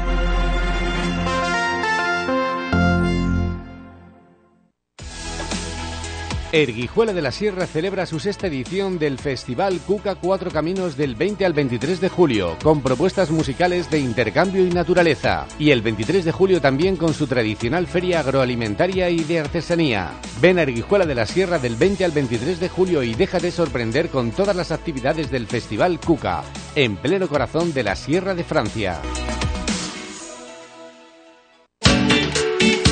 Erguijuela 6.54 7.14
de 7.14 7.24
la 7.24 7.32
Sierra 7.32 7.66
celebra 7.66 8.06
su 8.06 8.20
sexta 8.20 8.46
edición 8.46 9.00
del 9.00 9.18
Festival 9.18 9.80
Cuca 9.88 10.14
Cuatro 10.14 10.52
Caminos 10.52 10.96
del 10.96 11.16
20 11.16 11.48
al 11.48 11.54
23 11.54 12.00
de 12.00 12.10
julio, 12.10 12.58
con 12.62 12.84
propuestas 12.84 13.32
musicales 13.32 13.90
de 13.90 13.98
intercambio 13.98 14.64
y 14.64 14.70
naturaleza. 14.70 15.48
Y 15.58 15.72
el 15.72 15.82
23 15.82 16.24
de 16.24 16.32
julio 16.32 16.62
también 16.62 16.96
con 16.96 17.16
su 17.16 17.26
tradicional 17.26 17.88
feria 17.88 18.20
agroalimentaria 18.20 19.10
y 19.10 19.24
de 19.24 19.40
artesanía. 19.40 20.12
Ven 20.42 20.60
a 20.60 20.62
Erguijuela 20.62 21.08
de 21.08 21.16
la 21.16 21.26
Sierra 21.26 21.58
del 21.58 21.76
20 21.76 22.06
al 22.06 22.12
23 22.12 22.60
de 22.60 22.70
julio 22.70 23.02
y 23.02 23.16
déjate 23.16 23.50
sorprender 23.50 24.10
con 24.10 24.30
todas 24.30 24.56
las 24.56 24.72
actividades 24.72 25.32
del 25.32 25.48
Festival 25.48 26.00
Cuca, 26.00 26.44
en 26.76 26.98
pleno 26.98 27.28
corazón 27.28 27.74
de 27.74 27.82
la 27.82 27.96
Sierra 27.96 28.36
de 28.36 28.44
Francia. 28.44 29.02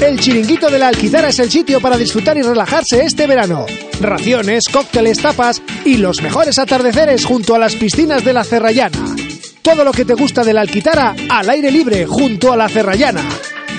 El 0.01 0.19
Chiringuito 0.19 0.67
de 0.71 0.79
la 0.79 0.87
Alquitara 0.87 1.29
es 1.29 1.37
el 1.37 1.51
sitio 1.51 1.79
para 1.79 1.95
disfrutar 1.95 2.35
y 2.35 2.41
relajarse 2.41 3.03
este 3.03 3.27
verano. 3.27 3.67
Raciones, 3.99 4.63
cócteles, 4.67 5.21
tapas 5.21 5.61
y 5.85 5.97
los 5.97 6.23
mejores 6.23 6.57
atardeceres 6.57 7.23
junto 7.23 7.53
a 7.53 7.59
las 7.59 7.75
piscinas 7.75 8.25
de 8.25 8.33
la 8.33 8.43
Cerrallana. 8.43 9.15
Todo 9.61 9.83
lo 9.83 9.91
que 9.91 10.03
te 10.03 10.15
gusta 10.15 10.43
de 10.43 10.53
la 10.53 10.61
Alquitara 10.61 11.15
al 11.29 11.49
aire 11.51 11.69
libre 11.69 12.07
junto 12.07 12.51
a 12.51 12.57
la 12.57 12.67
Cerrallana. 12.67 13.23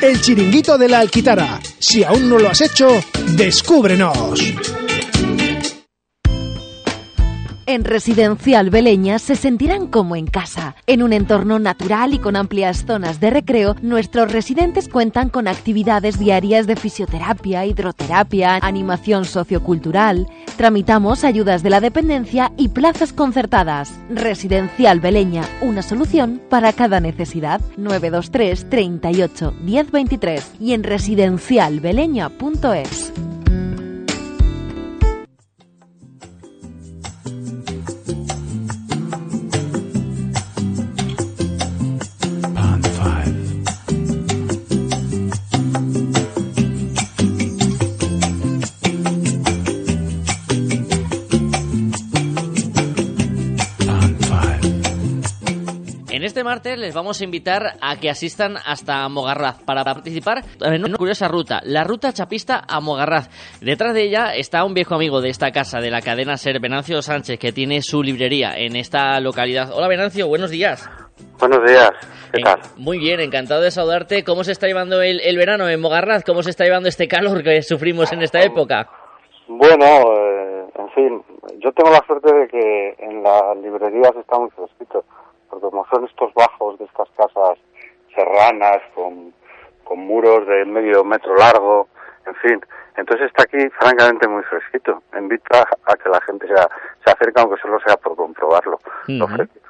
El 0.01 0.21
Chiringuito 0.21 0.79
de 0.79 0.89
la 0.89 1.01
Alquitara. 1.01 1.61
Si 1.81 2.05
aún 2.05 2.29
no 2.29 2.39
lo 2.39 2.49
has 2.49 2.61
hecho, 2.61 3.05
descúbrenos. 3.35 4.41
En 7.73 7.85
Residencial 7.85 8.69
Beleña 8.69 9.19
se 9.19 9.35
sentirán 9.35 9.87
como 9.87 10.15
en 10.15 10.27
casa. 10.27 10.77
En 10.87 11.03
un 11.03 11.15
entorno 11.15 11.59
natural 11.59 12.13
y 12.13 12.19
con 12.19 12.37
amplias 12.37 12.85
zonas 12.85 13.19
de 13.19 13.31
recreo, 13.31 13.77
nuestros 13.81 14.31
residentes 14.31 14.91
cuentan 14.91 15.31
con 15.31 15.49
actividades 15.49 16.19
diarias 16.19 16.67
de 16.67 16.77
fisioterapia, 16.77 17.65
hidroterapia, 17.65 18.59
animación 18.61 19.25
sociocultural. 19.25 20.29
Tramitamos 20.59 21.25
ayudas 21.25 21.63
de 21.63 21.71
la 21.71 21.81
dependencia 21.81 22.53
y 22.59 22.69
plazas 22.69 23.15
concertadas. 23.15 23.99
Residencial 24.11 25.01
Beleña, 25.01 25.45
una 25.63 25.81
solución 25.81 26.43
para 26.51 26.75
cada 26.75 27.01
necesidad. 27.01 27.63
923 27.79 28.69
38 28.69 29.55
1023 29.63 30.57
y 30.61 30.75
en 30.75 30.83
residencialbeleña.es. 30.83 33.32
este 56.25 56.45
martes 56.45 56.79
les 56.79 56.95
vamos 56.95 57.21
a 57.21 57.25
invitar 57.25 57.63
a 57.81 57.97
que 57.99 58.11
asistan 58.11 58.57
hasta 58.67 59.09
Mogarraz 59.09 59.63
para 59.65 59.83
participar 59.83 60.43
en 60.61 60.85
una 60.85 60.97
curiosa 60.97 61.27
ruta, 61.27 61.61
la 61.65 61.85
ruta 61.85 62.13
chapista 62.13 62.63
a 62.69 62.81
Mogarraz. 62.81 63.29
Detrás 63.61 63.95
de 63.95 64.03
ella 64.03 64.35
está 64.35 64.65
un 64.65 64.75
viejo 64.75 64.95
amigo 64.95 65.21
de 65.21 65.31
esta 65.31 65.51
casa, 65.51 65.81
de 65.81 65.91
la 65.91 66.01
cadena 66.01 66.37
Ser, 66.37 66.61
Venancio 66.61 67.01
Sánchez, 67.03 67.39
que 67.39 67.53
tiene 67.53 67.83
su 67.83 68.03
librería 68.03 68.53
en 68.57 68.77
esta 68.77 69.19
localidad. 69.21 69.71
Hola 69.73 69.89
Venancio, 69.89 70.29
buenos 70.29 70.51
días. 70.51 70.89
Buenos 71.39 71.65
días, 71.65 71.91
¿qué 72.33 72.43
tal? 72.43 72.61
muy 72.77 72.99
bien, 72.99 73.21
encantado 73.21 73.63
de 73.63 73.71
saludarte. 73.71 74.23
¿Cómo 74.23 74.45
se 74.45 74.53
está 74.53 74.67
llevando 74.67 75.01
el, 75.03 75.37
verano 75.37 75.69
en 75.69 75.81
Mogarraz? 75.81 76.25
¿Cómo 76.25 76.43
se 76.43 76.51
está 76.51 76.65
llevando 76.65 76.89
este 76.89 77.09
calor 77.09 77.43
que 77.43 77.63
sufrimos 77.63 78.13
en 78.13 78.23
esta 78.23 78.41
época? 78.43 78.89
Bueno, 79.49 79.85
eh, 79.85 80.65
en 80.79 80.91
fin, 80.91 81.23
yo 81.59 81.73
tengo 81.73 81.91
la 81.91 82.03
suerte 82.07 82.33
de 82.33 82.49
que 82.49 82.97
en 82.99 83.23
las 83.23 83.57
librerías 83.57 84.13
está 84.17 84.39
muy 84.39 84.51
fresquito 84.51 85.05
porque 85.53 85.69
como 85.69 85.87
son 85.89 86.07
estos 86.07 86.33
bajos 86.33 86.79
de 86.79 86.87
estas 86.87 87.11
casas 87.11 87.59
serranas 88.15 88.81
con, 88.95 89.35
con 89.85 89.99
muros 89.99 90.47
de 90.47 90.65
medio 90.65 91.05
metro 91.05 91.37
largo, 91.37 91.89
en 92.25 92.35
fin, 92.37 92.61
entonces 92.97 93.27
está 93.27 93.43
aquí 93.43 93.59
francamente 93.79 94.27
muy 94.29 94.43
fresquito. 94.45 95.03
Invita 95.15 95.69
a 95.85 95.97
que 95.97 96.09
la 96.09 96.23
gente 96.23 96.47
se, 96.49 96.55
se 96.55 97.11
acerque 97.11 97.39
aunque 97.39 97.61
solo 97.61 97.79
sea 97.81 97.99
por 97.99 98.17
comprobarlo, 98.17 98.79
lo, 99.09 99.29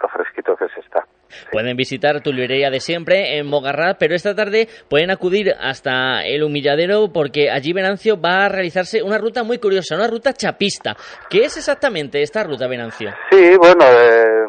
fresquito 0.08 0.56
que 0.56 0.68
se 0.68 0.80
está. 0.80 1.04
Pueden 1.50 1.76
visitar 1.76 2.20
tu 2.22 2.32
librería 2.32 2.70
de 2.70 2.80
siempre 2.80 3.38
en 3.38 3.46
Mogarrat, 3.46 3.96
pero 3.98 4.14
esta 4.14 4.34
tarde 4.34 4.68
pueden 4.88 5.10
acudir 5.10 5.52
hasta 5.58 6.24
el 6.24 6.42
humilladero 6.42 7.12
porque 7.12 7.50
allí 7.50 7.72
Venancio 7.72 8.20
va 8.20 8.46
a 8.46 8.48
realizarse 8.48 9.02
una 9.02 9.18
ruta 9.18 9.42
muy 9.42 9.58
curiosa, 9.58 9.96
una 9.96 10.08
ruta 10.08 10.32
chapista. 10.32 10.94
¿Qué 11.28 11.44
es 11.44 11.56
exactamente 11.56 12.22
esta 12.22 12.42
ruta, 12.42 12.66
Venancio? 12.66 13.10
Sí, 13.30 13.56
bueno, 13.56 13.84
eh, 13.84 14.44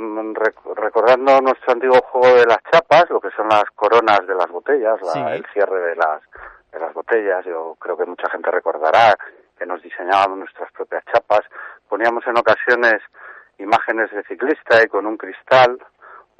recordando 0.76 1.40
nuestro 1.42 1.74
antiguo 1.74 2.00
juego 2.12 2.36
de 2.38 2.46
las 2.46 2.60
chapas, 2.72 3.10
lo 3.10 3.20
que 3.20 3.30
son 3.36 3.48
las 3.50 3.66
coronas 3.76 4.20
de 4.28 4.36
las 4.36 4.50
botellas, 4.50 5.00
el 5.32 5.46
cierre 5.54 5.90
de 5.90 5.96
las 5.96 6.22
de 6.72 6.80
las 6.80 6.94
botellas. 6.94 7.46
Yo 7.46 7.76
creo 7.80 7.98
que 7.98 8.06
mucha 8.06 8.30
gente 8.30 8.50
recordará 8.52 9.16
que 9.58 9.66
nos 9.66 9.82
diseñábamos 9.82 10.40
nuestras 10.40 10.72
propias 10.72 11.04
chapas. 11.06 11.42
Poníamos 11.88 12.26
en 12.28 12.38
ocasiones 12.38 13.02
imágenes 13.60 14.12
de 14.12 14.24
ciclista 14.24 14.84
y 14.84 14.88
con 14.88 15.06
un 15.06 15.18
cristal 15.18 15.78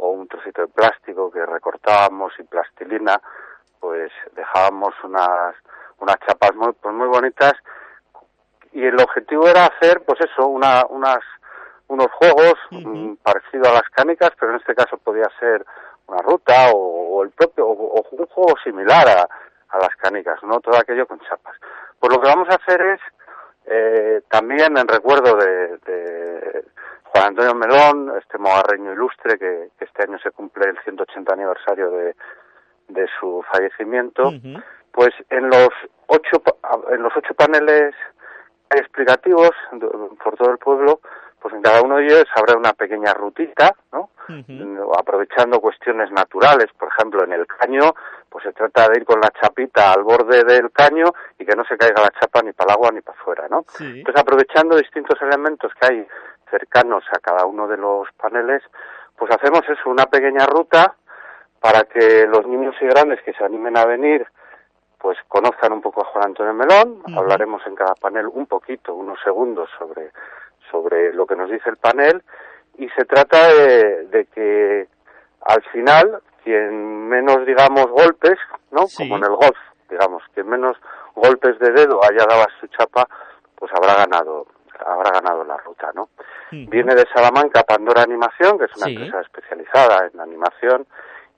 o 0.04 0.10
un 0.10 0.28
trocito 0.28 0.62
de 0.62 0.68
plástico 0.68 1.32
que 1.32 1.46
recortábamos 1.46 2.34
y 2.38 2.44
plastilina, 2.44 3.22
pues 3.80 4.12
dejábamos 4.36 4.94
unas 5.04 5.56
unas 6.00 6.18
chapas 6.28 6.54
muy 6.56 6.74
pues 6.74 6.94
muy 6.94 7.08
bonitas. 7.08 7.54
Y 8.74 8.84
el 8.84 9.00
objetivo 9.00 9.48
era 9.48 9.66
hacer 9.66 10.04
pues 10.06 10.20
eso 10.22 10.48
una, 10.48 10.86
unas 10.90 11.20
unos 11.88 12.08
juegos 12.12 12.56
mm, 12.72 13.14
parecidos 13.24 13.70
a 13.70 13.74
las 13.74 13.90
canicas 13.92 14.32
pero 14.38 14.52
en 14.52 14.60
este 14.60 14.76
caso 14.76 14.98
podía 14.98 15.30
ser 15.40 15.66
una 16.08 16.22
ruta 16.22 16.72
o, 16.74 17.24
el 17.24 17.30
propio 17.32 17.66
o, 17.68 18.06
un 18.12 18.26
juego 18.26 18.56
similar 18.64 19.08
a, 19.08 19.22
a 19.70 19.78
las 19.78 19.96
canicas 19.98 20.42
no 20.44 20.60
todo 20.60 20.76
aquello 20.76 21.08
con 21.08 21.20
chapas. 21.22 21.56
Pues 22.00 22.12
lo 22.12 22.20
que 22.20 22.28
vamos 22.28 22.50
a 22.50 22.56
hacer 22.56 22.82
es 22.82 23.00
eh, 23.66 24.22
también 24.30 24.78
en 24.78 24.88
recuerdo 24.88 25.38
de, 25.38 25.78
de, 25.86 26.66
Juan 27.14 27.28
Antonio 27.28 27.54
Melón, 27.54 28.12
este 28.18 28.40
mogarreño 28.40 28.92
ilustre 28.94 29.38
que, 29.38 29.70
este 29.80 30.04
año 30.04 30.18
se 30.18 30.32
cumple 30.32 30.68
el 30.68 30.80
180 30.84 31.32
aniversario 31.32 31.92
de, 31.92 32.16
de 32.88 33.08
su 33.20 33.44
fallecimiento, 33.52 34.34
pues 34.92 35.12
en 35.30 35.48
los 35.48 35.70
ocho 36.08 36.42
en 36.92 37.04
los 37.04 37.14
ocho 37.16 37.36
paneles 37.36 37.94
explicativos 38.72 39.52
por 40.24 40.36
todo 40.38 40.52
el 40.52 40.58
pueblo, 40.58 41.02
pues 41.40 41.54
en 41.54 41.62
cada 41.62 41.84
uno 41.84 41.98
de 41.98 42.06
ellos 42.06 42.26
habrá 42.36 42.58
una 42.58 42.74
pequeña 42.74 43.14
rutita, 43.14 43.76
¿no? 43.92 44.10
Aprovechando 44.98 45.60
cuestiones 45.60 46.10
naturales, 46.12 46.68
por 46.80 46.88
ejemplo, 46.88 47.24
en 47.26 47.34
el 47.34 47.46
caño, 47.46 47.94
pues 48.30 48.46
se 48.46 48.54
trata 48.54 48.88
de 48.88 49.00
ir 49.00 49.06
con 49.06 49.20
la 49.20 49.30
chapita 49.40 49.92
al 49.92 50.04
borde 50.04 50.44
del 50.46 50.72
caño 50.72 51.14
y 51.38 51.46
que 51.46 51.56
no 51.56 51.66
se 51.66 51.78
caiga 51.78 52.02
la 52.02 52.20
chapa 52.20 52.42
ni 52.42 52.54
para 52.54 52.72
el 52.72 52.78
agua 52.78 52.92
ni 52.92 53.02
para 53.02 53.20
afuera, 53.20 53.48
¿no? 53.50 53.66
Entonces, 53.80 54.16
aprovechando 54.22 54.78
distintos 54.78 55.22
elementos 55.22 55.72
que 55.80 55.86
hay 55.86 56.08
cercanos 56.54 57.04
a 57.12 57.18
cada 57.18 57.48
uno 57.48 57.68
de 57.68 57.78
los 57.78 58.08
paneles, 58.14 58.62
pues 59.18 59.32
hacemos 59.34 59.62
eso, 59.68 59.90
una 59.90 60.06
pequeña 60.06 60.46
ruta 60.46 60.94
para 61.60 61.84
que 61.86 62.28
los 62.28 62.46
niños 62.46 62.76
y 62.80 62.86
grandes 62.86 63.22
que 63.24 63.34
se 63.34 63.44
animen 63.44 63.76
a 63.78 63.86
venir 63.86 64.28
pues 65.00 65.18
conozcan 65.28 65.74
un 65.74 65.82
poco 65.82 66.02
a 66.02 66.06
Juan 66.06 66.28
Antonio 66.28 66.54
Melón, 66.54 67.04
hablaremos 67.18 67.62
en 67.68 67.76
cada 67.76 67.94
panel 67.96 68.28
un 68.28 68.46
poquito, 68.46 68.96
unos 68.96 69.20
segundos 69.22 69.70
sobre, 69.78 70.12
sobre 70.72 71.12
lo 71.14 71.26
que 71.26 71.36
nos 71.36 71.52
dice 71.52 71.70
el 71.70 71.76
panel. 71.76 72.24
Y 72.78 72.88
se 72.90 73.04
trata 73.04 73.54
de, 73.54 74.28
que 74.34 74.88
al 75.42 75.62
final 75.74 76.22
quien 76.42 77.10
menos 77.10 77.46
digamos 77.46 77.88
golpes, 77.88 78.40
¿no? 78.72 78.86
Como 78.96 79.18
en 79.18 79.24
el 79.24 79.36
golf, 79.36 79.58
digamos, 79.90 80.24
quien 80.34 80.48
menos 80.48 80.78
golpes 81.16 81.60
de 81.60 81.72
dedo 81.72 82.00
haya 82.02 82.26
dado 82.26 82.44
a 82.44 82.60
su 82.62 82.68
chapa, 82.68 83.06
pues 83.56 83.72
habrá 83.76 83.96
ganado 83.96 84.48
habrá 84.86 85.12
ganado 85.12 85.44
la 85.44 85.58
ruta, 85.58 85.92
¿no? 85.94 86.10
Viene 86.52 86.94
de 86.94 87.06
Salamanca 87.14 87.64
Pandora 87.64 88.04
Animación, 88.04 88.60
que 88.60 88.66
es 88.66 88.76
una 88.78 88.92
empresa 88.92 89.22
especializada 89.22 90.08
en 90.14 90.20
animación 90.20 90.86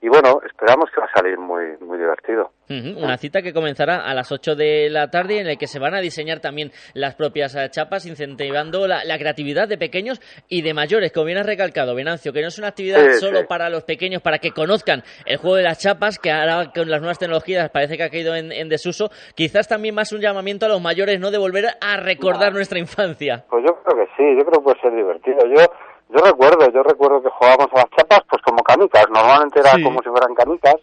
y 0.06 0.08
bueno, 0.08 0.38
esperamos 0.46 0.88
que 0.94 1.00
va 1.00 1.08
a 1.08 1.18
salir 1.18 1.36
muy, 1.36 1.64
muy 1.80 1.98
divertido. 1.98 2.52
Una 2.68 3.16
cita 3.16 3.42
que 3.42 3.52
comenzará 3.52 4.08
a 4.08 4.14
las 4.14 4.30
8 4.30 4.54
de 4.54 4.88
la 4.88 5.10
tarde 5.10 5.40
en 5.40 5.48
la 5.48 5.56
que 5.56 5.66
se 5.66 5.80
van 5.80 5.94
a 5.94 6.00
diseñar 6.00 6.38
también 6.38 6.70
las 6.94 7.16
propias 7.16 7.56
eh, 7.56 7.68
chapas, 7.70 8.06
incentivando 8.06 8.86
la, 8.86 9.02
creatividad 9.18 9.66
de 9.66 9.78
pequeños 9.78 10.20
y 10.48 10.62
de 10.62 10.74
mayores, 10.74 11.10
como 11.12 11.26
bien 11.26 11.38
has 11.38 11.46
recalcado, 11.46 11.96
Venancio, 11.96 12.32
que 12.32 12.40
no 12.40 12.46
es 12.46 12.58
una 12.58 12.68
actividad 12.68 13.00
solo 13.18 13.48
para 13.48 13.68
los 13.68 13.82
pequeños, 13.82 14.22
para 14.22 14.38
que 14.38 14.52
conozcan 14.52 15.02
el 15.24 15.38
juego 15.38 15.56
de 15.56 15.64
las 15.64 15.80
chapas, 15.80 16.20
que 16.20 16.30
ahora 16.30 16.70
con 16.72 16.88
las 16.88 17.00
nuevas 17.00 17.18
tecnologías 17.18 17.68
parece 17.70 17.96
que 17.96 18.04
ha 18.04 18.10
caído 18.10 18.36
en, 18.36 18.68
desuso, 18.68 19.10
quizás 19.34 19.66
también 19.66 19.96
más 19.96 20.12
un 20.12 20.20
llamamiento 20.20 20.66
a 20.66 20.68
los 20.68 20.80
mayores, 20.80 21.18
¿no?, 21.18 21.32
de 21.32 21.38
volver 21.38 21.64
a 21.80 21.96
recordar 21.96 22.52
nuestra 22.52 22.78
infancia. 22.78 23.44
Pues 23.50 23.64
yo 23.66 23.74
creo 23.82 24.04
que 24.04 24.12
sí, 24.16 24.22
yo 24.38 24.44
creo 24.44 24.60
que 24.60 24.64
puede 24.66 24.80
ser 24.80 24.94
divertido. 24.94 25.38
Yo 25.52 25.64
yo 26.08 26.18
recuerdo, 26.24 26.70
yo 26.70 26.82
recuerdo 26.82 27.22
que 27.22 27.30
jugábamos 27.30 27.68
a 27.72 27.76
las 27.76 27.90
chapas 27.90 28.22
pues 28.28 28.42
como 28.42 28.62
canicas, 28.62 29.06
normalmente 29.10 29.60
era 29.60 29.72
como 29.82 30.00
si 30.02 30.08
fueran 30.08 30.34
canicas, 30.34 30.76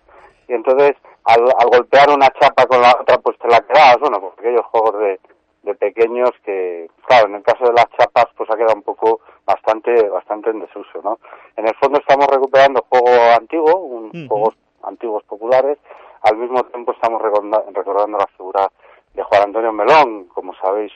y 0.47 0.53
entonces 0.53 0.95
al, 1.25 1.41
golpear 1.71 2.09
una 2.09 2.29
chapa 2.39 2.65
con 2.65 2.81
la 2.81 2.95
otra 2.99 3.17
pues 3.19 3.37
te 3.39 3.47
la 3.47 3.61
quedabas, 3.61 3.99
bueno, 3.99 4.19
pues 4.19 4.33
aquellos 4.37 4.65
juegos 4.65 4.99
de, 4.99 5.19
de 5.63 5.75
pequeños 5.75 6.31
que, 6.43 6.89
claro, 7.05 7.27
en 7.27 7.35
el 7.35 7.43
caso 7.43 7.65
de 7.65 7.73
las 7.73 7.89
chapas 7.97 8.27
pues 8.35 8.49
ha 8.49 8.57
quedado 8.57 8.75
un 8.75 8.83
poco 8.83 9.21
bastante, 9.45 10.09
bastante 10.09 10.49
en 10.49 10.59
desuso, 10.59 11.01
¿no? 11.03 11.19
En 11.55 11.67
el 11.67 11.75
fondo 11.75 11.99
estamos 11.99 12.27
recuperando 12.27 12.85
juego 12.89 13.09
antiguo, 13.37 13.77
un, 13.77 14.27
juegos 14.27 14.55
antiguos 14.83 15.23
populares, 15.23 15.77
al 16.23 16.37
mismo 16.37 16.63
tiempo 16.63 16.91
estamos 16.91 17.21
recordando 17.21 18.17
la 18.17 18.27
figura 18.37 18.69
de 19.13 19.23
Juan 19.23 19.43
Antonio 19.43 19.71
Melón, 19.71 20.25
como 20.25 20.53
sabéis, 20.55 20.91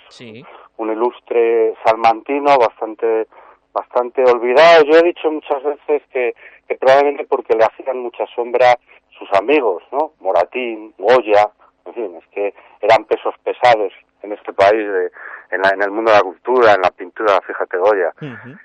un 0.77 0.91
ilustre 0.91 1.75
salmantino 1.85 2.57
bastante 2.57 3.27
bastante 3.73 4.23
olvidado. 4.23 4.83
Yo 4.85 4.99
he 4.99 5.03
dicho 5.03 5.31
muchas 5.31 5.63
veces 5.63 6.01
que, 6.11 6.33
que 6.67 6.75
probablemente 6.75 7.25
porque 7.25 7.55
le 7.55 7.65
hacían 7.65 7.99
mucha 7.99 8.25
sombra 8.35 8.77
sus 9.17 9.31
amigos, 9.33 9.83
¿no? 9.91 10.13
Moratín, 10.19 10.93
Goya, 10.97 11.49
en 11.85 11.93
fin, 11.93 12.15
es 12.15 12.27
que 12.27 12.53
eran 12.81 13.05
pesos 13.05 13.33
pesados 13.43 13.93
en 14.23 14.33
este 14.33 14.53
país, 14.53 14.85
de, 14.87 15.11
en, 15.51 15.61
la, 15.61 15.69
en 15.69 15.81
el 15.81 15.91
mundo 15.91 16.11
de 16.11 16.17
la 16.17 16.23
cultura, 16.23 16.73
en 16.73 16.81
la 16.81 16.91
pintura, 16.91 17.39
fíjate 17.41 17.77
Goya. 17.77 18.13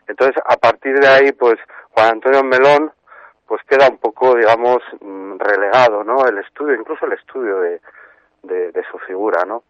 Entonces, 0.09 0.43
a 0.45 0.57
partir 0.57 0.99
de 0.99 1.09
ahí, 1.09 1.33
pues, 1.33 1.57
Juan 1.91 2.13
Antonio 2.13 2.43
Melón, 2.43 2.93
pues 3.47 3.63
queda 3.65 3.89
un 3.89 3.99
poco, 3.99 4.35
digamos, 4.35 4.83
mm, 5.01 5.39
relegado, 5.39 6.05
¿no? 6.05 6.27
El 6.27 6.39
estudio, 6.39 6.75
incluso 6.75 7.07
el 7.07 7.13
estudio 7.13 7.61
de, 7.61 7.81
de, 8.43 8.73
de 8.73 8.85
su 8.91 8.99
figura, 9.01 9.45
¿no? 9.45 9.65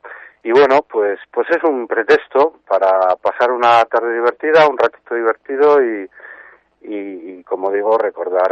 Y 0.45 0.51
bueno, 0.51 0.83
pues, 0.91 1.19
pues 1.31 1.49
es 1.51 1.63
un 1.63 1.87
pretexto 1.87 2.61
para 2.67 3.15
pasar 3.17 3.51
una 3.53 3.85
tarde 3.85 4.15
divertida, 4.15 4.69
un 4.69 4.77
ratito 4.77 5.15
divertido 5.15 5.83
y, 5.83 6.09
y, 6.83 7.43
como 7.45 7.71
digo, 7.71 7.97
recordar 7.97 8.51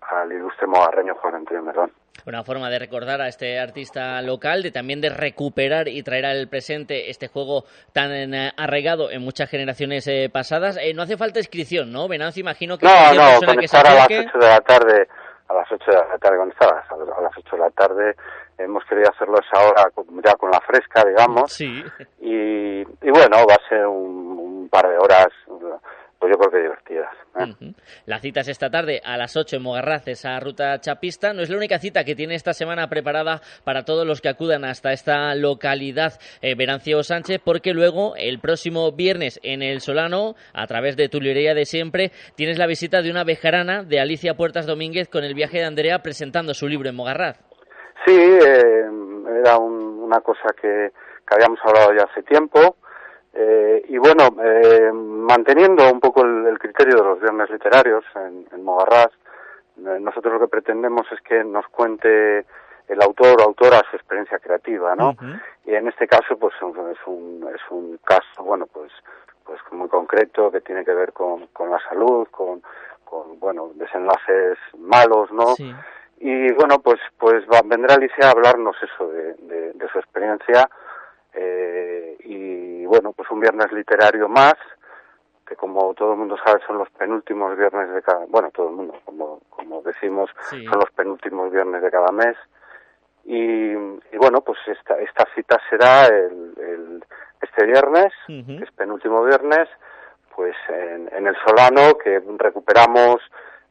al 0.00 0.32
ilustre 0.32 0.66
mogarreño 0.66 1.14
Juan 1.14 1.36
Antonio 1.36 1.62
Melón. 1.62 1.92
Una 2.26 2.44
forma 2.44 2.70
de 2.70 2.78
recordar 2.78 3.20
a 3.20 3.28
este 3.28 3.58
artista 3.58 4.20
local, 4.22 4.62
de 4.62 4.70
también 4.70 5.00
de 5.00 5.10
recuperar 5.10 5.88
y 5.88 6.02
traer 6.02 6.26
al 6.26 6.48
presente 6.48 7.10
este 7.10 7.28
juego 7.28 7.64
tan 7.92 8.34
eh, 8.34 8.52
arraigado 8.56 9.10
en 9.10 9.22
muchas 9.22 9.48
generaciones 9.48 10.06
eh, 10.06 10.28
pasadas. 10.32 10.76
Eh, 10.76 10.92
no 10.94 11.02
hace 11.02 11.16
falta 11.16 11.40
inscripción, 11.40 11.90
¿no? 11.90 12.08
Venancio, 12.08 12.40
imagino 12.40 12.78
que... 12.78 12.86
No, 12.86 13.14
no, 13.14 13.46
con 13.46 13.60
estar 13.62 13.86
a 13.86 13.94
las 13.94 14.06
8 14.06 14.38
de 14.38 14.46
la 14.46 14.60
tarde, 14.60 15.08
a 15.52 15.60
las 15.60 15.70
8 15.70 15.84
de 15.90 15.96
la 15.96 16.18
tarde, 16.18 16.38
con 16.38 16.50
estar 16.50 16.68
a 16.68 17.20
las 17.20 17.36
8 17.36 17.56
de 17.56 17.58
la 17.58 17.70
tarde, 17.70 18.16
hemos 18.58 18.84
querido 18.84 19.10
hacerlo 19.10 19.38
esa 19.38 19.66
hora 19.66 19.84
ya 20.24 20.34
con 20.36 20.50
la 20.50 20.60
fresca, 20.60 21.04
digamos. 21.04 21.52
Sí. 21.52 21.84
Y, 22.20 22.84
bueno, 23.10 23.36
va 23.48 23.54
a 23.54 23.68
ser 23.68 23.86
un, 23.86 24.68
par 24.70 24.88
de 24.88 24.96
horas, 24.96 25.28
pues 26.22 26.30
yo 26.30 26.38
creo 26.38 26.52
que 26.52 26.62
divertidas. 26.62 27.12
¿eh? 27.40 27.72
La 28.06 28.20
cita 28.20 28.42
es 28.42 28.48
esta 28.48 28.70
tarde 28.70 29.00
a 29.04 29.16
las 29.16 29.36
8 29.36 29.56
en 29.56 29.62
Mogarraz, 29.62 30.06
esa 30.06 30.38
ruta 30.38 30.78
chapista. 30.78 31.32
No 31.32 31.42
es 31.42 31.50
la 31.50 31.56
única 31.56 31.80
cita 31.80 32.04
que 32.04 32.14
tiene 32.14 32.36
esta 32.36 32.52
semana 32.52 32.86
preparada 32.86 33.40
para 33.64 33.84
todos 33.84 34.06
los 34.06 34.20
que 34.20 34.28
acudan 34.28 34.64
hasta 34.64 34.92
esta 34.92 35.34
localidad, 35.34 36.12
eh, 36.40 36.54
Verancio 36.54 37.02
Sánchez, 37.02 37.40
porque 37.44 37.72
luego 37.74 38.14
el 38.14 38.38
próximo 38.38 38.92
viernes 38.92 39.40
en 39.42 39.62
el 39.62 39.80
Solano, 39.80 40.36
a 40.54 40.64
través 40.68 40.96
de 40.96 41.08
tu 41.08 41.20
librería 41.20 41.54
de 41.54 41.64
siempre, 41.64 42.12
tienes 42.36 42.56
la 42.56 42.68
visita 42.68 43.02
de 43.02 43.10
una 43.10 43.24
bejarana 43.24 43.82
de 43.82 43.98
Alicia 43.98 44.34
Puertas 44.34 44.64
Domínguez 44.64 45.08
con 45.08 45.24
el 45.24 45.34
viaje 45.34 45.58
de 45.58 45.64
Andrea 45.64 46.04
presentando 46.04 46.54
su 46.54 46.68
libro 46.68 46.88
en 46.88 46.94
Mogarraz. 46.94 47.40
Sí, 48.06 48.14
eh, 48.16 48.84
era 49.40 49.58
una 49.58 50.20
cosa 50.20 50.54
que, 50.60 50.92
habíamos 51.26 51.58
hablado 51.64 51.92
ya 51.94 52.04
hace 52.04 52.22
tiempo. 52.22 52.76
Eh, 53.34 53.84
y 53.88 53.98
bueno, 53.98 54.28
eh, 54.42 54.92
manteniendo 54.92 55.90
un 55.90 56.00
poco 56.00 56.22
el, 56.22 56.58
criterio 56.58 56.96
de 56.96 57.04
los 57.04 57.20
viernes 57.20 57.50
literarios 57.50 58.04
en, 58.14 58.46
en 58.52 58.64
Mogarraz, 58.64 59.10
nosotros 59.76 60.34
lo 60.34 60.40
que 60.40 60.48
pretendemos 60.48 61.06
es 61.12 61.20
que 61.22 61.42
nos 61.42 61.66
cuente 61.68 62.44
el 62.88 63.02
autor 63.02 63.40
o 63.40 63.44
autora 63.44 63.82
su 63.90 63.96
experiencia 63.96 64.38
creativa, 64.38 64.94
¿no? 64.94 65.16
Y 65.64 65.74
en 65.74 65.88
este 65.88 66.06
caso, 66.06 66.36
pues 66.38 66.54
es 66.54 66.62
un, 67.06 67.48
es 67.52 67.70
un 67.70 67.98
caso, 68.04 68.44
bueno, 68.44 68.66
pues, 68.66 68.92
pues 69.44 69.58
muy 69.72 69.88
concreto 69.88 70.52
que 70.52 70.60
tiene 70.60 70.84
que 70.84 70.92
ver 70.92 71.12
con, 71.12 71.46
con 71.48 71.70
la 71.70 71.80
salud, 71.88 72.28
con, 72.30 72.62
con, 73.04 73.40
bueno, 73.40 73.70
desenlaces 73.74 74.58
malos, 74.76 75.32
¿no? 75.32 75.54
Sí 75.54 75.74
y 76.24 76.52
bueno, 76.52 76.78
pues, 76.78 77.00
pues 77.18 77.44
va, 77.52 77.62
vendrá 77.64 77.96
Alicia 77.96 78.28
a 78.28 78.30
hablarnos 78.30 78.76
eso 78.80 79.08
de, 79.08 79.34
de, 79.74 79.88
su 79.92 79.98
experiencia 79.98 80.70
eh, 81.34 82.16
y 82.20 82.84
bueno, 82.86 83.12
pues 83.12 83.30
un 83.30 83.40
viernes 83.40 83.72
literario 83.72 84.28
más, 84.28 84.54
que 85.46 85.56
como 85.56 85.92
todo 85.94 86.12
el 86.12 86.18
mundo 86.18 86.36
sabe 86.44 86.60
son 86.66 86.78
los 86.78 86.90
penúltimos 86.90 87.56
viernes 87.56 87.92
de 87.92 88.02
cada, 88.02 88.24
bueno, 88.28 88.50
todo 88.50 88.68
el 88.68 88.74
mundo, 88.74 88.94
como, 89.04 89.40
como 89.50 89.82
decimos, 89.82 90.30
son 90.50 90.78
los 90.78 90.90
penúltimos 90.94 91.50
viernes 91.50 91.82
de 91.82 91.90
cada 91.90 92.12
mes. 92.12 92.36
Y, 93.24 93.70
y 93.72 94.16
bueno, 94.18 94.40
pues 94.40 94.58
esta, 94.66 94.98
esta 94.98 95.26
cita 95.34 95.60
será 95.70 96.06
el, 96.06 96.54
el 96.58 97.04
este 97.40 97.66
viernes, 97.66 98.12
que 98.26 98.62
es 98.62 98.70
penúltimo 98.72 99.24
viernes, 99.24 99.68
pues 100.34 100.56
en, 100.68 101.10
en 101.12 101.26
el 101.26 101.36
Solano, 101.44 101.98
que 101.98 102.20
recuperamos 102.38 103.20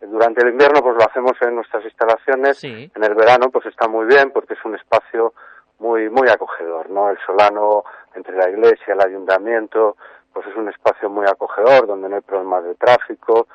durante 0.02 0.41
el 0.41 0.50
invierno 0.50 0.82
pues 0.82 0.95
lo 0.95 1.04
hacemos 1.04 1.34
en 1.41 1.56
nuestras 1.56 1.84
instalaciones, 1.86 2.63
en 2.63 3.04
el 3.04 3.15
verano 3.15 3.50
pues 3.52 3.65
está 3.67 3.88
muy 3.88 4.06
bien 4.06 4.32
porque 4.32 4.56
es 4.56 4.65
un 4.65 4.76
espacio 4.76 5.34
muy 5.82 6.10
muy 6.10 6.30
acogedor, 6.30 6.89
¿no? 6.89 7.10
El 7.10 7.17
Solano 7.26 7.84
entre 8.15 8.38
la 8.38 8.50
iglesia, 8.50 8.94
el 8.94 9.02
ayuntamiento, 9.02 9.98
pues 10.32 10.48
es 10.48 10.56
un 10.56 10.70
espacio 10.70 11.10
muy 11.10 11.26
acogedor 11.26 11.88
donde 11.88 12.08
no 12.08 12.15
hay 12.15 12.22
problemas 12.22 12.63
de 12.63 12.76
tráfico 12.76 13.48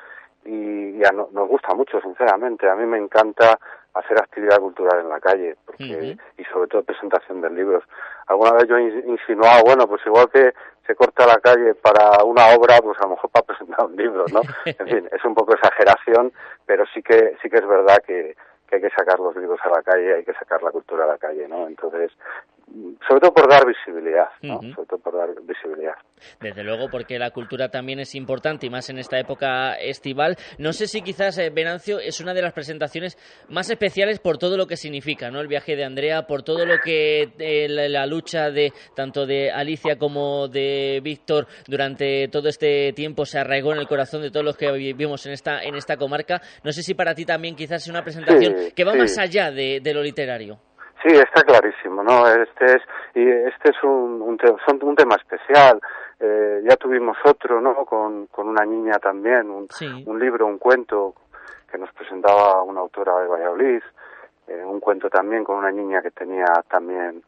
y 0.45 0.97
ya 0.97 1.11
no, 1.11 1.29
nos 1.31 1.47
gusta 1.47 1.73
mucho, 1.73 1.99
sinceramente. 2.01 2.69
A 2.69 2.75
mí 2.75 2.85
me 2.85 2.97
encanta 2.97 3.57
hacer 3.93 4.17
actividad 4.19 4.59
cultural 4.59 4.99
en 5.01 5.09
la 5.09 5.19
calle 5.19 5.55
porque 5.65 6.17
y 6.37 6.43
sobre 6.45 6.67
todo 6.67 6.83
presentación 6.83 7.41
de 7.41 7.49
libros. 7.49 7.83
Alguna 8.27 8.51
vez 8.51 8.67
yo 8.67 8.77
he 8.77 8.83
insinuado, 9.07 9.63
bueno, 9.65 9.87
pues 9.87 10.01
igual 10.05 10.29
que 10.29 10.53
se 10.85 10.95
corta 10.95 11.25
la 11.25 11.39
calle 11.39 11.75
para 11.75 12.23
una 12.23 12.47
obra, 12.55 12.77
pues 12.81 12.97
a 12.99 13.03
lo 13.03 13.11
mejor 13.11 13.29
para 13.29 13.45
presentar 13.45 13.85
un 13.85 13.95
libro, 13.95 14.25
¿no? 14.31 14.41
En 14.65 14.87
fin, 14.87 15.09
es 15.11 15.23
un 15.25 15.33
poco 15.33 15.53
exageración, 15.53 16.31
pero 16.65 16.85
sí 16.93 17.01
que 17.01 17.37
sí 17.41 17.49
que 17.49 17.57
es 17.57 17.67
verdad 17.67 17.97
que, 18.05 18.35
que 18.67 18.75
hay 18.75 18.81
que 18.81 18.89
sacar 18.89 19.19
los 19.19 19.35
libros 19.35 19.59
a 19.63 19.69
la 19.69 19.81
calle, 19.81 20.15
hay 20.15 20.23
que 20.23 20.33
sacar 20.33 20.61
la 20.61 20.71
cultura 20.71 21.05
a 21.05 21.07
la 21.07 21.17
calle, 21.17 21.47
¿no? 21.47 21.67
Entonces, 21.67 22.11
sobre 23.07 23.21
todo 23.21 23.33
por 23.33 23.49
dar 23.49 23.65
visibilidad, 23.65 24.27
¿no? 24.41 24.59
Sobre 24.61 24.87
todo 24.87 24.99
por 24.99 25.17
dar 25.17 25.29
visibilidad. 25.41 25.93
Desde 26.41 26.63
luego, 26.63 26.89
porque 26.89 27.17
la 27.17 27.31
cultura 27.31 27.69
también 27.69 27.99
es 27.99 28.13
importante 28.15 28.65
y 28.65 28.69
más 28.69 28.89
en 28.89 28.97
esta 28.97 29.17
época 29.19 29.75
estival. 29.75 30.35
No 30.57 30.73
sé 30.73 30.87
si 30.87 31.01
quizás 31.01 31.37
eh, 31.37 31.49
Venancio 31.49 31.99
es 31.99 32.19
una 32.19 32.33
de 32.33 32.41
las 32.41 32.53
presentaciones 32.53 33.17
más 33.49 33.69
especiales 33.69 34.19
por 34.19 34.37
todo 34.37 34.57
lo 34.57 34.67
que 34.67 34.75
significa, 34.75 35.31
¿no? 35.31 35.39
El 35.39 35.47
viaje 35.47 35.75
de 35.75 35.85
Andrea, 35.85 36.27
por 36.27 36.43
todo 36.43 36.65
lo 36.65 36.79
que 36.83 37.31
eh, 37.39 37.67
la, 37.69 38.05
lucha 38.05 38.51
de 38.51 38.73
tanto 38.95 39.25
de 39.25 39.51
Alicia 39.51 39.97
como 39.97 40.47
de 40.47 40.99
Víctor 41.03 41.47
durante 41.67 42.27
todo 42.27 42.49
este 42.49 42.93
tiempo 42.93 43.25
se 43.25 43.39
arraigó 43.39 43.73
en 43.73 43.79
el 43.79 43.87
corazón 43.87 44.21
de 44.21 44.31
todos 44.31 44.45
los 44.45 44.57
que 44.57 44.71
vivimos 44.71 45.25
en 45.25 45.33
esta 45.33 45.63
en 45.63 45.75
esta 45.75 45.97
comarca. 45.97 46.41
No 46.63 46.71
sé 46.71 46.83
si 46.83 46.93
para 46.93 47.15
ti 47.15 47.25
también 47.25 47.55
quizás 47.55 47.83
es 47.83 47.89
una 47.89 48.03
presentación 48.03 48.55
que 48.75 48.83
va 48.83 48.93
más 48.93 49.17
allá 49.17 49.51
de 49.51 49.93
lo 49.93 50.01
literario. 50.01 50.59
Sí, 51.03 51.09
está 51.09 51.43
clarísimo, 51.43 52.03
¿no? 52.03 52.27
Este 52.27 52.65
es 52.65 52.81
y 53.13 53.29
este 53.29 53.69
es 53.69 53.83
un, 53.83 54.21
un, 54.21 54.37
un 54.81 54.95
tema 54.95 55.15
especial. 55.15 55.79
Eh, 56.19 56.61
ya 56.67 56.75
tuvimos 56.77 57.17
otro, 57.23 57.61
¿no? 57.61 57.85
Con, 57.85 58.25
con 58.27 58.47
una 58.47 58.65
niña 58.65 58.97
también, 58.97 59.49
un, 59.49 59.67
un 60.05 60.19
libro, 60.19 60.47
un 60.47 60.57
cuento 60.57 61.13
que 61.71 61.77
nos 61.77 61.91
presentaba 61.93 62.63
una 62.63 62.79
autora 62.79 63.19
de 63.19 63.27
Valladolid, 63.27 63.81
eh, 64.47 64.63
un 64.65 64.79
cuento 64.79 65.09
también 65.09 65.43
con 65.43 65.57
una 65.57 65.71
niña 65.71 66.01
que 66.01 66.11
tenía 66.11 66.45
también 66.69 67.21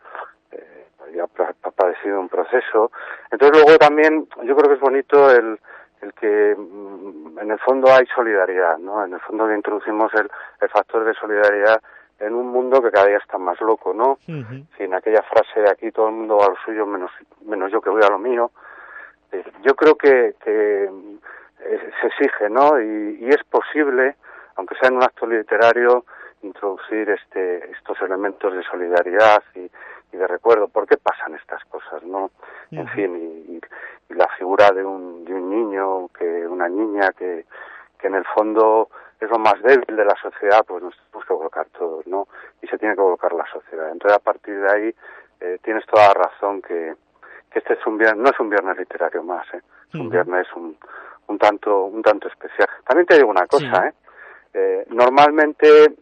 eh, 0.51 0.87
había 1.01 1.27
padecido 1.27 2.19
un 2.19 2.29
proceso. 2.29 2.91
Entonces 3.29 3.61
luego 3.63 3.77
también 3.77 4.27
yo 4.43 4.55
creo 4.55 4.69
que 4.69 4.75
es 4.75 4.81
bonito 4.81 5.29
el, 5.29 5.59
el 6.01 6.13
que 6.13 6.55
mm, 6.57 7.37
en 7.39 7.51
el 7.51 7.59
fondo 7.59 7.91
hay 7.93 8.07
solidaridad, 8.15 8.77
¿no? 8.79 9.05
En 9.05 9.13
el 9.13 9.19
fondo 9.19 9.47
que 9.47 9.55
introducimos 9.55 10.11
el, 10.15 10.31
el 10.61 10.69
factor 10.69 11.03
de 11.03 11.13
solidaridad 11.13 11.79
en 12.19 12.33
un 12.33 12.47
mundo 12.47 12.81
que 12.81 12.91
cada 12.91 13.07
día 13.07 13.17
está 13.17 13.37
más 13.37 13.59
loco, 13.61 13.93
¿no? 13.93 14.19
Sin 14.77 14.93
aquella 14.93 15.23
frase 15.23 15.61
de 15.61 15.69
aquí 15.69 15.91
todo 15.91 16.09
el 16.09 16.15
mundo 16.15 16.37
va 16.37 16.45
a 16.45 16.49
lo 16.49 16.55
suyo 16.65 16.85
menos, 16.85 17.11
menos 17.45 17.71
yo 17.71 17.81
que 17.81 17.89
voy 17.89 18.01
a 18.03 18.09
lo 18.09 18.19
mío. 18.19 18.51
Eh, 19.31 19.43
yo 19.63 19.75
creo 19.75 19.95
que, 19.95 20.35
que 20.43 20.83
eh, 20.83 21.91
se 22.01 22.07
exige, 22.07 22.49
¿no? 22.49 22.79
Y, 22.81 23.19
y, 23.21 23.29
es 23.29 23.43
posible, 23.45 24.15
aunque 24.55 24.75
sea 24.75 24.89
en 24.89 24.97
un 24.97 25.03
acto 25.03 25.27
literario, 25.27 26.05
introducir 26.41 27.09
este, 27.09 27.71
estos 27.71 28.01
elementos 28.01 28.53
de 28.53 28.63
solidaridad 28.63 29.43
y, 29.55 29.69
y 30.11 30.17
de 30.17 30.27
recuerdo. 30.27 30.67
¿Por 30.67 30.87
qué 30.87 30.97
pasan 30.97 31.35
estas 31.35 31.63
cosas, 31.65 32.03
no? 32.03 32.31
En 32.71 32.87
fin, 32.89 33.15
y, 33.15 33.53
y, 33.53 33.61
la 34.13 34.27
figura 34.37 34.71
de 34.71 34.83
un, 34.83 35.23
de 35.23 35.33
un 35.33 35.49
niño, 35.49 36.07
que 36.09 36.47
una 36.47 36.67
niña 36.67 37.11
que, 37.17 37.45
que 37.99 38.07
en 38.07 38.15
el 38.15 38.25
fondo 38.25 38.89
es 39.19 39.29
lo 39.29 39.37
más 39.37 39.61
débil 39.61 39.95
de 39.95 40.05
la 40.05 40.15
sociedad, 40.21 40.63
pues 40.65 40.83
nos 40.83 40.95
tenemos 40.95 41.23
que 41.23 41.33
colocar 41.33 41.67
todos, 41.77 42.07
¿no? 42.07 42.27
Y 42.61 42.67
se 42.67 42.77
tiene 42.77 42.95
que 42.95 43.01
colocar 43.01 43.33
la 43.33 43.45
sociedad. 43.51 43.89
Entonces, 43.91 44.17
a 44.17 44.23
partir 44.23 44.59
de 44.59 44.71
ahí, 44.71 44.95
eh, 45.41 45.59
tienes 45.61 45.85
toda 45.85 46.07
la 46.07 46.13
razón 46.13 46.61
que, 46.61 46.95
que 47.51 47.59
este 47.59 47.73
es 47.73 47.85
un 47.85 47.97
viernes, 47.97 48.23
no 48.23 48.29
es 48.29 48.39
un 48.39 48.49
viernes 48.49 48.77
literario 48.77 49.23
más, 49.23 49.45
¿eh? 49.53 49.61
Es 49.93 49.99
un 49.99 50.09
viernes 50.09 50.47
un, 50.55 50.77
un 51.27 51.37
tanto, 51.37 51.85
un 51.85 52.01
tanto 52.01 52.27
especial. 52.27 52.67
También 52.85 53.07
te 53.07 53.15
digo 53.15 53.29
una 53.29 53.47
cosa, 53.47 53.87
¿eh? 53.87 53.93
eh 54.53 54.85
normalmente, 54.89 55.95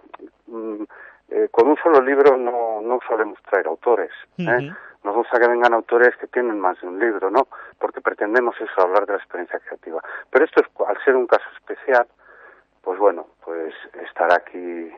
mm, 0.47 0.83
eh, 1.29 1.47
con 1.51 1.67
un 1.67 1.77
solo 1.77 2.01
libro 2.01 2.37
no, 2.37 2.81
no 2.81 2.99
solemos 3.07 3.39
traer 3.43 3.67
autores, 3.67 4.11
¿eh? 4.37 4.71
Nos 5.03 5.15
gusta 5.15 5.39
que 5.39 5.47
vengan 5.47 5.73
autores 5.73 6.17
que 6.17 6.27
tienen 6.27 6.59
más 6.59 6.79
de 6.81 6.87
un 6.87 6.99
libro, 6.99 7.29
¿no? 7.29 7.47
Porque 7.79 8.01
pretendemos 8.01 8.55
eso, 8.59 8.81
hablar 8.81 9.05
de 9.05 9.13
la 9.13 9.19
experiencia 9.19 9.59
creativa. 9.59 10.01
Pero 10.29 10.43
esto, 10.43 10.61
es, 10.61 10.67
al 10.85 11.01
ser 11.05 11.15
un 11.15 11.27
caso 11.27 11.45
especial, 11.55 12.07
pues 12.81 12.99
bueno, 12.99 13.27
pues 13.43 13.73
estar 14.05 14.31
aquí 14.33 14.91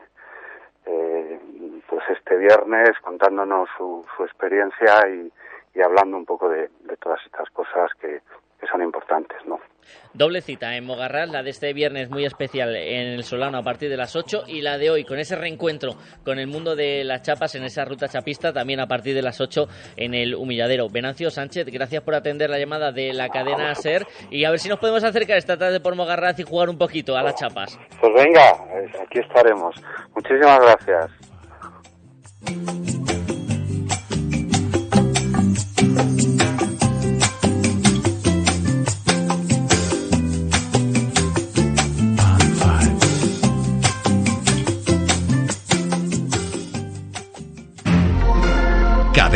eh, 0.86 1.40
pues 1.88 2.02
este 2.10 2.36
viernes 2.36 2.98
contándonos 3.02 3.68
su, 3.76 4.04
su 4.16 4.24
experiencia 4.24 5.08
y, 5.08 5.32
hablando 5.82 6.16
un 6.16 6.26
poco 6.26 6.48
de, 6.48 6.68
todas 7.00 7.24
estas 7.24 7.48
cosas 7.50 7.90
que 7.98 8.20
son 8.70 8.82
importantes, 8.82 9.38
¿no? 9.46 9.60
Doble 10.12 10.40
cita 10.40 10.76
en 10.76 10.84
Mogarral, 10.84 11.30
la 11.30 11.42
de 11.42 11.50
este 11.50 11.72
viernes 11.72 12.10
muy 12.10 12.24
especial 12.24 12.74
en 12.74 13.08
el 13.08 13.22
Solano 13.22 13.58
a 13.58 13.62
partir 13.62 13.88
de 13.90 13.96
las 13.96 14.16
8 14.16 14.44
y 14.48 14.60
la 14.60 14.76
de 14.76 14.90
hoy 14.90 15.04
con 15.04 15.18
ese 15.18 15.36
reencuentro 15.36 15.96
con 16.24 16.38
el 16.38 16.46
mundo 16.48 16.74
de 16.74 17.04
las 17.04 17.22
chapas 17.22 17.54
en 17.54 17.64
esa 17.64 17.84
ruta 17.84 18.08
chapista 18.08 18.52
también 18.52 18.80
a 18.80 18.86
partir 18.86 19.14
de 19.14 19.22
las 19.22 19.40
8 19.40 19.68
en 19.96 20.14
el 20.14 20.34
Humilladero. 20.34 20.88
Venancio 20.88 21.30
Sánchez, 21.30 21.66
gracias 21.66 22.02
por 22.02 22.14
atender 22.14 22.50
la 22.50 22.58
llamada 22.58 22.92
de 22.92 23.12
la 23.12 23.28
cadena 23.28 23.74
SER 23.74 24.06
y 24.30 24.44
a 24.44 24.50
ver 24.50 24.58
si 24.58 24.68
nos 24.68 24.78
podemos 24.80 25.04
acercar 25.04 25.36
esta 25.36 25.56
tarde 25.56 25.80
por 25.80 25.94
Mogarral 25.94 26.34
y 26.38 26.42
jugar 26.42 26.68
un 26.68 26.78
poquito 26.78 27.16
a 27.16 27.22
las 27.22 27.34
chapas. 27.36 27.78
Pues 28.00 28.12
venga, 28.14 28.52
aquí 29.02 29.18
estaremos. 29.18 29.74
Muchísimas 30.14 30.60
gracias. 30.60 31.10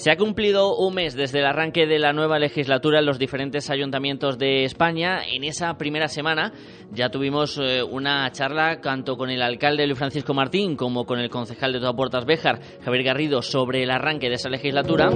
Se 0.00 0.10
ha 0.10 0.16
cumplido 0.16 0.78
un 0.78 0.94
mes 0.94 1.14
desde 1.14 1.40
el 1.40 1.44
arranque 1.44 1.86
de 1.86 1.98
la 1.98 2.14
nueva 2.14 2.38
legislatura 2.38 3.00
en 3.00 3.04
los 3.04 3.18
diferentes 3.18 3.68
ayuntamientos 3.68 4.38
de 4.38 4.64
España. 4.64 5.20
En 5.30 5.44
esa 5.44 5.76
primera 5.76 6.08
semana 6.08 6.54
ya 6.90 7.10
tuvimos 7.10 7.58
eh, 7.58 7.82
una 7.82 8.32
charla 8.32 8.80
tanto 8.80 9.18
con 9.18 9.28
el 9.28 9.42
alcalde 9.42 9.86
Luis 9.86 9.98
Francisco 9.98 10.32
Martín 10.32 10.74
como 10.74 11.04
con 11.04 11.18
el 11.18 11.28
concejal 11.28 11.74
de 11.74 11.92
Puertas 11.92 12.24
Béjar, 12.24 12.60
Javier 12.82 13.04
Garrido, 13.04 13.42
sobre 13.42 13.82
el 13.82 13.90
arranque 13.90 14.30
de 14.30 14.36
esa 14.36 14.48
legislatura. 14.48 15.10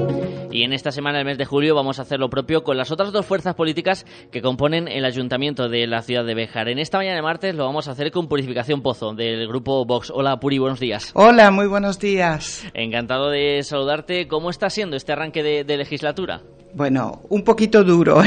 Y 0.53 0.65
en 0.65 0.75
esta 0.75 0.91
semana, 0.91 1.19
el 1.19 1.25
mes 1.25 1.39
de 1.39 1.47
julio, 1.47 1.75
vamos 1.75 1.99
a 1.99 2.03
hacer 2.03 2.21
lo 2.21 2.29
propio 2.29 2.63
con 2.63 2.77
las 2.77 2.93
otras 2.93 3.11
dos 3.11 3.25
fuerzas 3.25 3.55
políticas 3.55 4.05
que 4.31 4.43
componen 4.43 4.87
el 4.87 5.07
ayuntamiento 5.07 5.71
de 5.71 5.87
la 5.87 6.03
ciudad 6.03 6.27
de 6.27 6.35
Béjar. 6.35 6.69
En 6.69 6.79
esta 6.79 6.99
mañana 6.99 7.17
de 7.17 7.23
martes 7.23 7.55
lo 7.55 7.65
vamos 7.65 7.89
a 7.89 7.93
hacer 7.93 8.11
con 8.11 8.29
Purificación 8.29 8.83
Pozo, 8.83 9.15
del 9.15 9.49
grupo 9.49 9.87
Vox. 9.87 10.13
Hola, 10.15 10.39
Puri, 10.39 10.59
buenos 10.59 10.79
días. 10.79 11.11
Hola, 11.15 11.51
muy 11.51 11.69
buenos 11.69 11.99
días. 11.99 12.67
Encantado 12.75 13.31
de 13.31 13.63
saludarte. 13.63 14.29
¿Cómo 14.29 14.51
estás? 14.51 14.74
Siendo 14.75 14.97
este 14.97 15.13
arranque 15.13 15.43
de, 15.43 15.77
legislatura? 15.77 16.43
Bueno, 16.75 17.23
un 17.29 17.43
poquito 17.43 17.85
duro. 17.85 18.23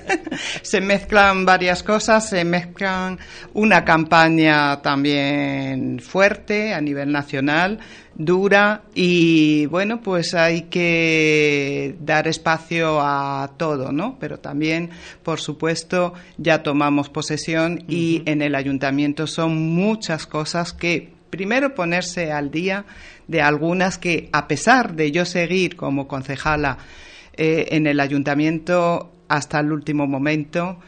se 0.62 0.80
mezclan 0.80 1.44
varias 1.44 1.82
cosas, 1.82 2.28
se 2.28 2.44
mezclan 2.44 3.18
una 3.52 3.84
campaña 3.84 4.80
también 4.80 5.98
fuerte 5.98 6.72
a 6.72 6.80
nivel 6.80 7.10
nacional, 7.10 7.80
dura 8.14 8.82
y 8.94 9.66
bueno, 9.66 10.00
pues 10.00 10.34
hay 10.34 10.62
que 10.62 11.96
dar 12.00 12.28
espacio 12.28 13.00
a 13.00 13.50
todo, 13.56 13.90
¿no? 13.90 14.16
Pero 14.20 14.38
también, 14.38 14.90
por 15.24 15.40
supuesto, 15.40 16.14
ya 16.38 16.62
tomamos 16.62 17.08
posesión 17.08 17.84
y 17.88 18.22
en 18.26 18.42
el 18.42 18.54
ayuntamiento 18.54 19.26
son 19.26 19.56
muchas 19.74 20.26
cosas 20.26 20.72
que 20.72 21.19
primero 21.30 21.74
ponerse 21.74 22.32
al 22.32 22.50
día 22.50 22.84
de 23.28 23.40
algunas 23.40 23.98
que, 23.98 24.28
a 24.32 24.48
pesar 24.48 24.94
de 24.94 25.12
yo 25.12 25.24
seguir 25.24 25.76
como 25.76 26.06
concejala 26.06 26.78
eh, 27.34 27.68
en 27.70 27.86
el 27.86 28.00
ayuntamiento 28.00 29.12
hasta 29.28 29.60
el 29.60 29.72
último 29.72 30.06
momento, 30.06 30.78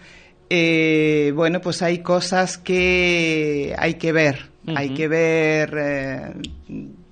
eh, 0.50 1.32
bueno, 1.34 1.60
pues 1.60 1.80
hay 1.82 1.98
cosas 1.98 2.58
que 2.58 3.74
hay 3.78 3.94
que 3.94 4.12
ver, 4.12 4.50
hay 4.66 4.90
que 4.90 5.08
ver. 5.08 6.34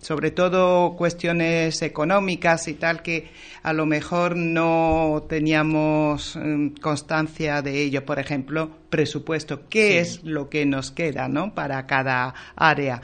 Sobre 0.00 0.30
todo 0.30 0.96
cuestiones 0.96 1.82
económicas 1.82 2.68
y 2.68 2.74
tal 2.74 3.02
que 3.02 3.30
a 3.62 3.72
lo 3.72 3.84
mejor 3.84 4.34
no 4.36 5.24
teníamos 5.28 6.36
mm, 6.36 6.68
constancia 6.80 7.60
de 7.60 7.82
ello. 7.82 8.04
Por 8.04 8.18
ejemplo, 8.18 8.70
presupuesto, 8.88 9.68
¿qué 9.68 10.00
es 10.00 10.24
lo 10.24 10.48
que 10.48 10.64
nos 10.64 10.90
queda 10.90 11.28
¿no? 11.28 11.54
para 11.54 11.86
cada 11.86 12.34
área? 12.56 13.02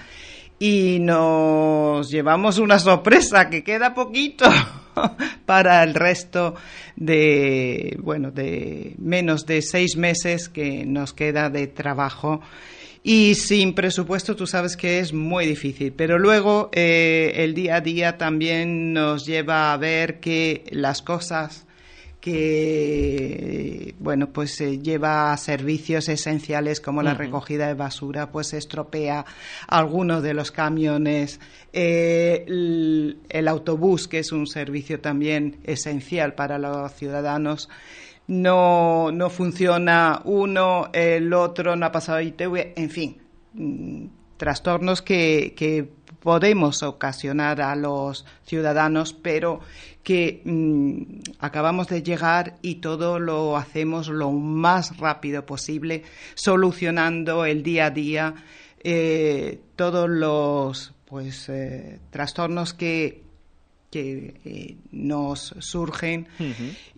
Y 0.59 0.99
nos 1.01 2.11
llevamos 2.11 2.59
una 2.59 2.79
sorpresa 2.79 3.51
que 3.51 3.63
queda 3.63 3.93
poquito 3.93 4.47
para 5.47 5.83
el 5.83 5.93
resto 5.93 6.55
de, 6.97 7.95
bueno, 8.01 8.31
de 8.31 8.95
menos 8.99 9.45
de 9.45 9.61
seis 9.61 9.99
meses 9.99 10.49
que 10.49 10.87
nos 10.87 11.13
queda 11.13 11.51
de 11.51 11.67
trabajo 11.67 12.41
y 13.09 13.37
sin 13.37 13.73
presupuesto 13.73 14.35
tú 14.35 14.49
sabes 14.49 14.77
que 14.77 14.99
es 14.99 15.13
muy 15.13 15.47
difícil. 15.47 15.93
Pero 15.93 16.19
luego 16.19 16.71
eh, 16.73 17.35
el 17.37 17.55
día 17.55 17.77
a 17.77 17.81
día 17.81 18.19
también 18.19 18.93
nos 18.93 19.25
lleva 19.25 19.73
a 19.73 19.77
ver 19.77 20.19
que 20.19 20.65
las 20.73 21.03
cosas 21.03 21.67
que 22.21 23.95
bueno 24.01 24.33
pues 24.33 24.57
se 24.57 24.81
lleva 24.81 25.37
servicios 25.37 26.09
esenciales 26.09 26.81
como 26.81 27.01
la 27.05 27.15
recogida 27.15 27.69
de 27.69 27.75
basura 27.75 28.33
pues 28.33 28.53
estropea 28.53 29.25
algunos 29.69 30.25
de 30.25 30.35
los 30.35 30.51
camiones 30.51 31.39
eh, 31.73 32.45
el, 32.49 33.47
autobús 33.47 34.09
que 34.09 34.19
es 34.19 34.33
un 34.33 34.49
servicio 34.49 34.99
también 34.99 35.59
esencial 35.63 36.35
para 36.35 36.59
los 36.59 36.93
ciudadanos 36.95 37.69
no, 38.29 39.11
no 39.13 39.31
funciona 39.31 40.21
uno, 40.25 40.89
el 40.93 41.33
otro 41.33 41.77
no 41.77 41.87
ha 41.87 41.93
pasado 41.93 42.21
ITV, 42.21 42.73
en 42.77 42.91
fin, 42.91 43.19
mm, 43.55 44.07
trastornos 44.37 45.03
que, 45.03 45.55
que 45.57 45.89
podemos 46.21 46.83
ocasionar 46.83 47.61
a 47.61 47.77
los 47.77 48.27
ciudadanos, 48.45 49.13
pero 49.13 49.61
que 50.03 50.43
mm, 50.45 51.35
acabamos 51.39 51.89
de 51.89 52.03
llegar 52.03 52.57
y 52.63 52.77
todo 52.77 53.19
lo 53.19 53.57
hacemos 53.57 54.09
lo 54.09 54.33
más 54.33 54.99
rápido 54.99 55.47
posible, 55.47 56.03
solucionando 56.35 57.45
el 57.45 57.63
día 57.63 57.87
a 57.87 57.91
día 57.91 58.35
eh, 58.83 59.61
todos 59.75 60.09
los 60.09 60.95
pues 61.07 61.49
eh, 61.49 61.99
trastornos 62.11 62.73
que 62.73 63.26
que 63.97 64.35
eh, 64.45 64.77
nos 64.93 65.55
surgen 65.61 66.29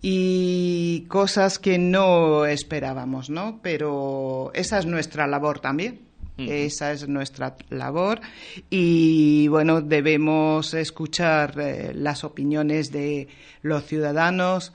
y 0.01 1.05
cosas 1.07 1.57
que 1.57 1.77
no 1.77 2.45
esperábamos, 2.45 3.29
¿no? 3.29 3.61
Pero 3.63 4.51
esa 4.53 4.79
es 4.79 4.85
nuestra 4.85 5.25
labor 5.25 5.61
también. 5.61 6.01
Esa 6.37 6.93
es 6.93 7.07
nuestra 7.09 7.57
labor 7.69 8.21
y 8.69 9.49
bueno, 9.49 9.81
debemos 9.81 10.73
escuchar 10.73 11.59
eh, 11.59 11.91
las 11.93 12.23
opiniones 12.23 12.91
de 12.93 13.27
los 13.61 13.85
ciudadanos. 13.85 14.71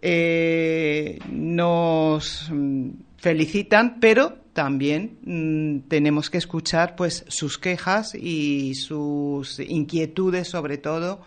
Eh, 0.00 1.18
nos 1.28 2.48
mm, 2.52 2.90
felicitan, 3.18 3.98
pero 3.98 4.38
también 4.56 5.18
mm, 5.22 5.88
tenemos 5.88 6.30
que 6.30 6.38
escuchar 6.38 6.96
pues 6.96 7.26
sus 7.28 7.58
quejas 7.58 8.14
y 8.14 8.74
sus 8.74 9.60
inquietudes 9.60 10.48
sobre 10.48 10.78
todo 10.78 11.20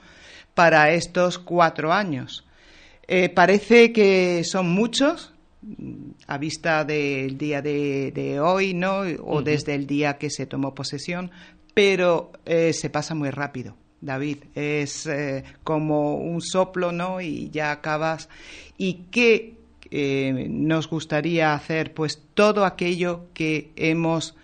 para 0.56 0.92
estos 0.92 1.38
cuatro 1.38 1.94
años. 1.94 2.44
Eh, 3.08 3.30
parece 3.30 3.94
que 3.94 4.44
son 4.44 4.72
muchos 4.72 5.32
mm, 5.62 6.10
a 6.26 6.40
vista 6.40 6.84
del 6.84 7.38
día 7.38 7.62
de, 7.62 8.40
hoy, 8.42 8.74
¿no? 8.74 9.02
O 9.24 9.44
desde 9.44 9.76
el 9.76 9.86
día 9.86 10.18
que 10.18 10.32
se 10.32 10.48
tomó 10.48 10.74
posesión, 10.74 11.30
pero 11.76 12.32
eh, 12.46 12.74
se 12.74 12.90
pasa 12.90 13.14
muy 13.14 13.30
rápido. 13.30 13.76
David, 14.02 14.38
es 14.56 15.06
eh, 15.06 15.44
como 15.64 16.16
un 16.16 16.42
soplo, 16.42 16.92
¿no? 16.92 17.22
Y 17.22 17.52
ya 17.52 17.72
acabas. 17.72 18.28
¿Y 18.76 19.06
qué 19.12 19.59
eh, 19.92 20.48
nos 20.50 20.90
gustaría 20.90 21.54
hacer 21.54 21.94
pues 21.94 22.22
todo 22.34 22.66
aquello 22.66 23.28
que 23.34 23.72
hemos 23.76 24.36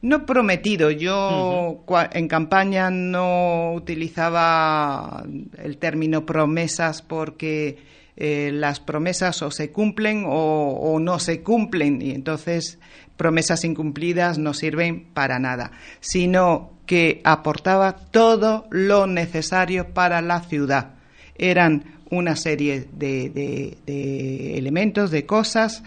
no 0.00 0.26
prometido. 0.26 0.90
Yo 0.90 1.84
en 2.12 2.28
campaña 2.28 2.90
no 2.90 3.72
utilizaba 3.74 5.24
el 5.62 5.78
término 5.78 6.24
promesas 6.24 7.02
porque 7.02 7.78
eh, 8.16 8.50
las 8.52 8.80
promesas 8.80 9.42
o 9.42 9.50
se 9.50 9.70
cumplen 9.70 10.24
o, 10.26 10.98
no 11.00 11.18
se 11.18 11.42
cumplen 11.42 12.02
y 12.02 12.10
entonces 12.10 12.78
promesas 13.16 13.64
incumplidas 13.64 14.38
no 14.38 14.54
sirven 14.54 15.08
para 15.12 15.38
nada, 15.38 15.72
sino 16.00 16.72
que 16.86 17.20
aportaba 17.24 17.94
todo 17.94 18.66
lo 18.70 19.06
necesario 19.06 19.92
para 19.94 20.20
la 20.22 20.40
ciudad. 20.40 20.94
Eran 21.36 21.97
una 22.10 22.36
serie 22.36 22.86
de, 22.92 23.76
elementos, 24.56 25.10
de 25.10 25.26
cosas 25.26 25.82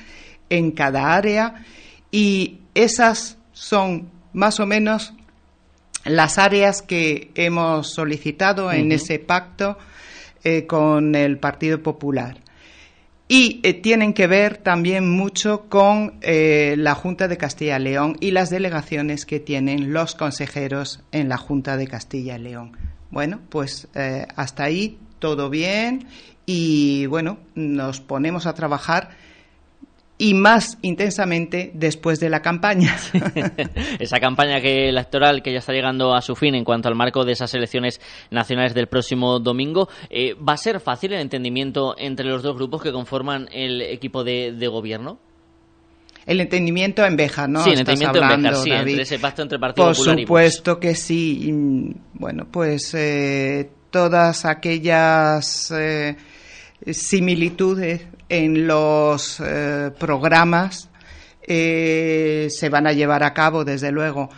en 0.50 0.72
cada 0.72 1.14
área 1.14 1.66
y 2.12 2.60
esas 2.74 3.38
son 3.54 4.10
más 4.34 4.60
o 4.60 4.66
menos 4.66 5.14
las 6.06 6.38
áreas 6.38 6.82
que 6.82 7.32
hemos 7.36 7.94
solicitado 7.94 8.72
en 8.72 8.92
ese 8.92 9.20
pacto 9.20 9.78
eh, 10.44 10.66
con 10.66 11.16
el 11.16 11.38
Partido 11.38 11.82
Popular. 11.84 12.40
Y 13.28 13.62
eh, 13.64 13.76
tienen 13.76 14.14
que 14.14 14.28
ver 14.28 14.58
también 14.58 15.10
mucho 15.10 15.70
con 15.70 16.16
eh, 16.22 16.76
la 16.78 16.96
Junta 16.96 17.28
de 17.28 17.38
Castilla 17.38 17.80
y 17.80 17.84
León 17.84 18.18
y 18.20 18.32
las 18.32 18.50
delegaciones 18.50 19.26
que 19.26 19.40
tienen 19.40 19.94
los 19.94 20.16
consejeros 20.16 21.02
en 21.12 21.30
la 21.30 21.38
Junta 21.38 21.78
de 21.78 21.88
Castilla 21.88 22.36
y 22.38 22.42
León. 22.42 22.76
Bueno, 23.10 23.40
pues 23.50 23.88
hasta 24.36 24.64
ahí 24.64 24.98
todo 25.22 25.50
bien 25.50 26.08
y 26.46 27.06
bueno, 27.06 27.38
nos 27.56 28.02
ponemos 28.02 28.46
a 28.46 28.54
trabajar 28.54 29.12
y 30.18 30.34
más 30.34 30.78
intensamente 30.82 31.72
después 31.74 32.20
de 32.20 32.30
la 32.30 32.42
campaña. 32.42 32.96
Esa 34.00 34.20
campaña 34.20 34.60
que 34.62 34.90
electoral 34.90 35.42
que 35.42 35.52
ya 35.52 35.60
está 35.60 35.74
llegando 35.74 36.14
a 36.14 36.22
su 36.22 36.36
fin 36.36 36.54
en 36.56 36.64
cuanto 36.64 36.90
al 36.90 36.96
marco 36.96 37.24
de 37.24 37.32
esas 37.32 37.54
elecciones 37.54 38.02
nacionales 38.30 38.74
del 38.74 38.88
próximo 38.88 39.40
domingo, 39.40 39.90
eh, 40.10 40.36
¿va 40.36 40.54
a 40.54 40.58
ser 40.58 40.80
fácil 40.80 41.14
el 41.14 41.22
entendimiento 41.22 41.96
entre 41.98 42.28
los 42.28 42.44
dos 42.44 42.56
grupos 42.56 42.84
que 42.84 42.92
conforman 42.92 43.48
el 43.52 43.82
equipo 43.82 44.24
de, 44.24 44.52
gobierno? 44.68 45.20
El 46.26 46.40
entendimiento 46.40 47.04
en 47.04 47.16
Béjar, 47.16 47.50
¿no? 47.50 47.64
Sí, 47.64 47.72
el 47.72 47.80
entendimiento 47.80 48.22
en 48.22 48.56
sí, 48.58 48.70
entre 48.72 49.02
ese 49.02 49.18
pacto 49.18 49.42
entre 49.42 49.58
Partido 49.58 49.88
Por 49.88 49.96
Popular 49.96 50.20
supuesto 50.20 50.80
que 50.80 50.94
sí. 50.94 51.52
Bueno, 52.14 52.46
pues 52.52 52.94
eh, 52.94 53.72
todas 53.92 54.46
aquellas 54.46 55.72
eh, 55.72 56.16
similitudes 56.92 58.02
en 58.30 58.66
los 58.66 59.40
eh, 59.40 59.92
programas 60.00 60.90
eh, 61.44 62.48
se 62.50 62.70
van 62.70 62.88
a 62.88 62.94
llevar 62.94 63.24
a 63.24 63.34
cabo, 63.34 63.66
desde 63.66 63.92
luego. 63.92 64.30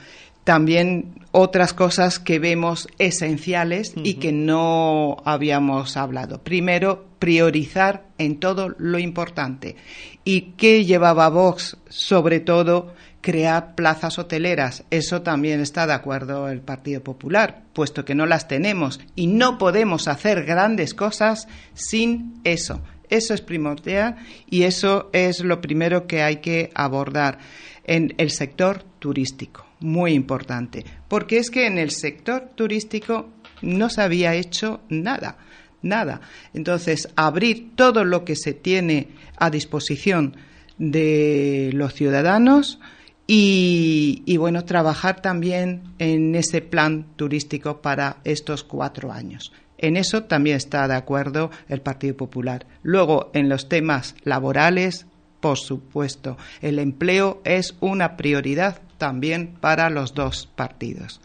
También 0.44 1.13
otras 1.32 1.74
cosas 1.74 2.20
que 2.20 2.39
vemos 2.39 2.89
esenciales 2.98 3.94
y 3.96 4.16
que 4.16 4.32
no 4.34 5.18
habíamos 5.24 5.96
hablado. 5.96 6.44
Primero, 6.44 7.06
priorizar 7.20 8.08
en 8.18 8.39
todo 8.39 8.74
lo 8.78 9.00
importante. 9.00 9.78
¿Y 10.26 10.54
qué 10.58 10.84
llevaba 10.84 11.30
Vox? 11.30 11.78
Sobre 11.88 12.42
todo, 12.42 12.94
crear 13.24 13.74
plazas 13.74 14.20
hoteleras. 14.20 14.84
Eso 14.92 15.22
también 15.22 15.62
está 15.62 15.88
de 15.88 15.94
acuerdo 15.94 16.50
el 16.50 16.60
Partido 16.60 17.02
Popular, 17.02 17.64
puesto 17.72 18.04
que 18.04 18.16
no 18.16 18.26
las 18.26 18.50
tenemos 18.50 19.00
y 19.16 19.28
no 19.28 19.58
podemos 19.58 20.08
hacer 20.08 20.44
grandes 20.44 20.94
cosas 20.94 21.48
sin 21.74 22.42
eso. 22.44 22.82
Eso 23.10 23.34
es 23.34 23.42
primordial 23.42 24.18
y 24.50 24.64
eso 24.64 25.10
es 25.14 25.40
lo 25.40 25.62
primero 25.62 26.06
que 26.06 26.22
hay 26.22 26.38
que 26.38 26.70
abordar 26.76 27.40
en 27.86 28.14
el 28.18 28.30
sector 28.30 28.84
turístico. 29.00 29.66
Muy 29.80 30.14
importante, 30.14 30.86
porque 31.08 31.38
es 31.38 31.50
que 31.50 31.66
en 31.66 31.78
el 31.78 31.92
sector 31.92 32.52
turístico 32.56 33.30
no 33.62 33.90
se 33.90 34.02
había 34.02 34.36
hecho 34.36 34.82
nada 34.90 35.38
nada. 35.82 36.22
Entonces, 36.54 37.10
abrir 37.16 37.76
todo 37.76 38.06
lo 38.06 38.24
que 38.26 38.38
se 38.38 38.54
tiene 38.54 39.10
a 39.38 39.50
disposición 39.50 40.38
de 40.78 41.70
los 41.74 41.94
ciudadanos 41.94 42.80
y, 43.26 44.38
bueno, 44.38 44.66
trabajar 44.66 45.22
también 45.22 45.84
en 45.98 46.36
ese 46.36 46.62
plan 46.62 47.06
turístico 47.16 47.82
para 47.82 48.18
estos 48.24 48.64
cuatro 48.64 49.12
años. 49.12 49.54
En 49.78 49.98
eso 49.98 50.24
también 50.24 50.58
está 50.58 50.88
de 50.88 50.96
acuerdo 50.96 51.50
el 51.68 51.82
Partido 51.82 52.16
Popular. 52.18 52.66
Luego, 52.84 53.32
en 53.34 53.50
los 53.50 53.70
temas 53.70 54.16
laborales, 54.24 55.08
por 55.40 55.58
supuesto, 55.58 56.38
el 56.62 56.80
empleo 56.80 57.42
es 57.44 57.76
una 57.80 58.16
prioridad 58.18 58.82
también 58.98 59.56
para 59.60 59.90
los 59.90 60.14
dos 60.14 60.50
partidos. 60.56 61.22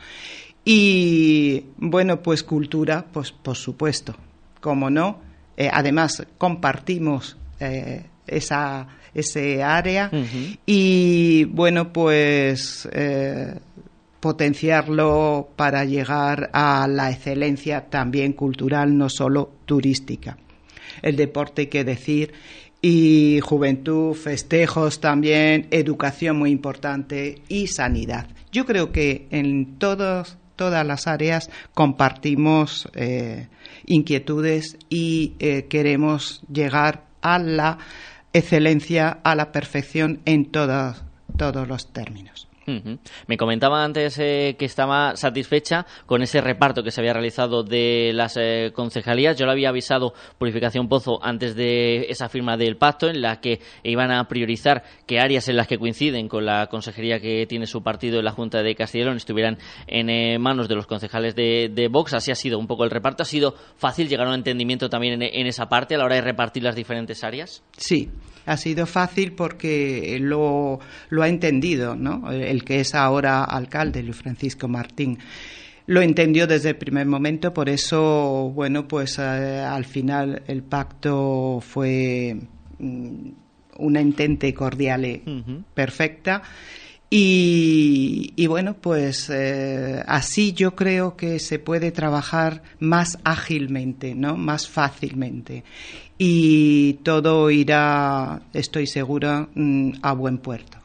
Y 0.64 1.66
bueno, 1.76 2.22
pues 2.22 2.42
cultura, 2.42 3.06
pues 3.12 3.32
por 3.32 3.56
supuesto, 3.56 4.14
como 4.60 4.90
no. 4.90 5.20
Eh, 5.56 5.70
además, 5.72 6.26
compartimos 6.36 7.36
eh, 7.60 8.06
esa 8.26 8.86
ese 9.20 9.62
área 9.62 10.10
y 10.66 11.44
bueno, 11.44 11.92
pues 11.92 12.88
eh, 12.92 13.54
potenciarlo 14.20 15.50
para 15.56 15.84
llegar 15.84 16.50
a 16.52 16.86
la 16.88 17.10
excelencia 17.10 17.86
también 17.88 18.32
cultural, 18.32 18.96
no 18.96 19.08
solo 19.08 19.50
turística. 19.64 20.36
El 21.02 21.16
deporte, 21.16 21.68
qué 21.68 21.84
decir, 21.84 22.32
y 22.80 23.40
juventud, 23.42 24.14
festejos 24.14 25.00
también, 25.00 25.66
educación 25.70 26.38
muy 26.38 26.50
importante 26.50 27.42
y 27.48 27.66
sanidad. 27.68 28.28
Yo 28.52 28.66
creo 28.66 28.92
que 28.92 29.26
en 29.30 29.78
todos, 29.78 30.36
todas 30.56 30.86
las 30.86 31.06
áreas 31.06 31.50
compartimos 31.74 32.88
eh, 32.94 33.48
inquietudes 33.86 34.78
y 34.88 35.34
eh, 35.38 35.66
queremos 35.68 36.42
llegar 36.52 37.04
a 37.20 37.38
la 37.38 37.78
excelencia, 38.32 39.18
a 39.22 39.34
la 39.34 39.52
perfección 39.52 40.20
en 40.24 40.46
todos, 40.46 41.02
los 41.68 41.92
términos. 41.92 42.47
Me 43.26 43.36
comentaba 43.36 43.84
antes 43.84 44.18
eh, 44.18 44.56
que 44.58 44.64
estaba 44.64 45.16
satisfecha 45.16 45.86
con 46.06 46.22
ese 46.22 46.40
reparto 46.40 46.82
que 46.82 46.90
se 46.90 47.00
había 47.00 47.12
realizado 47.12 47.62
de 47.62 48.12
las 48.14 48.36
eh, 48.36 48.72
concejalías. 48.74 49.36
Yo 49.36 49.46
le 49.46 49.52
había 49.52 49.70
avisado 49.70 50.12
Purificación 50.38 50.88
Pozo 50.88 51.18
antes 51.22 51.54
de 51.54 52.06
esa 52.08 52.28
firma 52.28 52.56
del 52.56 52.76
pacto 52.76 53.08
en 53.08 53.22
la 53.22 53.40
que 53.40 53.60
iban 53.82 54.10
a 54.10 54.28
priorizar 54.28 54.84
que 55.06 55.18
áreas 55.18 55.48
en 55.48 55.56
las 55.56 55.66
que 55.66 55.78
coinciden 55.78 56.28
con 56.28 56.44
la 56.44 56.66
consejería 56.66 57.20
que 57.20 57.46
tiene 57.46 57.66
su 57.66 57.82
partido 57.82 58.18
en 58.18 58.24
la 58.24 58.32
Junta 58.32 58.62
de 58.62 58.74
Castellón 58.74 59.16
estuvieran 59.16 59.58
en 59.86 60.10
eh, 60.10 60.38
manos 60.38 60.68
de 60.68 60.74
los 60.74 60.86
concejales 60.86 61.34
de, 61.34 61.88
Vox. 61.90 62.14
Así 62.14 62.30
ha 62.30 62.34
sido 62.34 62.58
un 62.58 62.66
poco 62.66 62.84
el 62.84 62.90
reparto. 62.90 63.22
¿Ha 63.22 63.26
sido 63.26 63.54
fácil 63.76 64.08
llegar 64.08 64.26
a 64.26 64.30
un 64.30 64.36
entendimiento 64.36 64.88
también 64.88 65.22
en, 65.22 65.46
esa 65.46 65.68
parte 65.68 65.94
a 65.94 65.98
la 65.98 66.04
hora 66.04 66.16
de 66.16 66.22
repartir 66.22 66.62
las 66.62 66.76
diferentes 66.76 67.24
áreas? 67.24 67.62
Sí, 67.76 68.10
ha 68.46 68.56
sido 68.56 68.86
fácil 68.86 69.32
porque 69.32 70.18
lo, 70.20 70.78
lo 71.08 71.22
ha 71.22 71.28
entendido, 71.28 71.96
¿no? 71.96 72.30
Que 72.64 72.80
es 72.80 72.94
ahora 72.94 73.44
alcalde, 73.44 74.02
Luis 74.02 74.16
Francisco 74.16 74.68
Martín 74.68 75.18
lo 75.88 76.02
entendió 76.02 76.46
desde 76.46 76.68
el 76.70 76.76
primer 76.76 77.06
momento, 77.06 77.54
por 77.54 77.70
eso, 77.70 78.52
bueno, 78.54 78.86
pues 78.86 79.18
eh, 79.18 79.60
al 79.60 79.86
final 79.86 80.42
el 80.46 80.62
pacto 80.62 81.60
fue 81.66 82.36
mm, 82.78 83.28
una 83.78 84.00
entente 84.00 84.52
cordial 84.52 85.22
perfecta. 85.72 86.42
Y, 87.10 88.46
bueno, 88.48 88.74
pues 88.74 89.30
eh, 89.30 90.02
así 90.06 90.52
yo 90.52 90.76
creo 90.76 91.16
que 91.16 91.38
se 91.38 91.58
puede 91.58 91.90
trabajar 91.90 92.62
más 92.80 93.18
ágilmente, 93.24 94.14
¿no? 94.14 94.36
Más 94.36 94.68
fácilmente 94.68 95.64
y 96.18 96.94
todo 97.04 97.50
irá, 97.50 98.42
estoy 98.52 98.86
segura, 98.86 99.48
mm, 99.54 99.92
a 100.02 100.12
buen 100.12 100.36
puerto. 100.36 100.77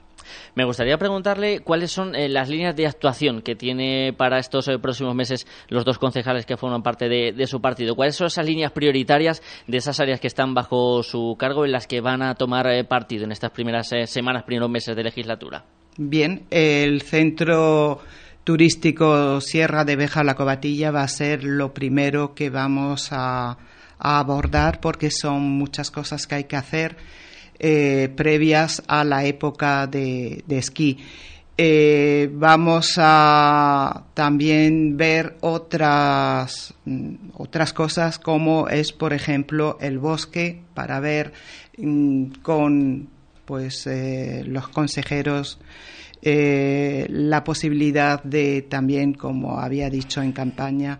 Me 0.56 0.65
gustaría 0.65 0.98
preguntarle 0.98 1.60
cuáles 1.60 1.91
son 1.91 2.15
eh, 2.15 2.30
las 2.30 2.50
líneas 2.50 2.76
de 2.76 2.88
actuación 2.88 3.41
que 3.41 3.56
tiene 3.56 4.13
para 4.15 4.39
estos 4.39 4.67
eh, 4.67 4.78
próximos 4.80 5.15
meses 5.15 5.48
los 5.69 5.86
dos 5.86 5.98
concejales 5.98 6.46
que 6.46 6.58
forman 6.58 6.84
parte 6.84 7.10
de, 7.10 7.48
su 7.48 7.62
partido. 7.62 7.96
¿Cuáles 7.96 8.15
son 8.15 8.28
esas 8.28 8.46
líneas 8.46 8.72
prioritarias 8.72 9.41
de 9.67 9.78
esas 9.78 10.00
áreas 10.00 10.19
que 10.19 10.28
están 10.28 10.54
bajo 10.54 11.04
su 11.04 11.36
cargo 11.38 11.65
en 11.65 11.72
las 11.72 11.88
que 11.88 12.02
van 12.02 12.22
a 12.22 12.36
tomar 12.36 12.67
eh, 12.67 12.84
partido 12.84 13.26
en 13.26 13.32
estas 13.32 13.52
primeras 13.52 13.89
semanas, 14.06 14.43
primeros 14.43 14.69
meses 14.69 14.96
de 14.96 15.04
legislatura? 15.04 15.65
Bien, 15.98 16.46
el 16.50 17.02
centro 17.02 18.00
turístico 18.43 19.41
Sierra 19.41 19.86
de 19.86 19.96
Beja 19.96 20.24
La 20.24 20.36
Cobatilla 20.36 20.91
va 20.91 21.04
a 21.04 21.08
ser 21.08 21.43
lo 21.43 21.74
primero 21.74 22.34
que 22.34 22.50
vamos 22.50 23.10
a 23.12 23.58
a 24.04 24.19
abordar 24.19 24.80
porque 24.82 25.10
son 25.10 25.41
muchas 25.41 25.89
cosas 25.89 26.28
que 26.28 26.36
hay 26.36 26.43
que 26.43 26.58
hacer 26.58 26.98
eh, 27.65 28.10
previas 28.13 28.84
a 28.88 29.06
la 29.06 29.23
época 29.23 29.88
de, 29.88 30.43
esquí. 30.49 30.97
Eh, 31.58 32.30
vamos 32.34 32.95
a 32.97 34.04
también 34.13 34.97
ver 34.97 35.38
otras, 35.39 36.73
mm, 36.84 37.13
otras 37.36 37.71
cosas 37.71 38.19
como 38.19 38.67
es, 38.67 38.91
por 38.91 39.13
ejemplo, 39.13 39.78
el 39.80 39.97
bosque 39.97 40.62
para 40.73 40.99
ver 40.99 41.32
mm, 41.78 42.41
con 42.41 43.08
pues 43.45 43.88
eh, 43.88 44.43
los 44.45 44.67
consejeros 44.67 45.60
la 46.21 47.43
posibilidad 47.43 48.23
de 48.23 48.62
también, 48.62 49.13
como 49.13 49.60
había 49.60 49.89
dicho 49.89 50.21
en 50.21 50.32
campaña, 50.34 50.99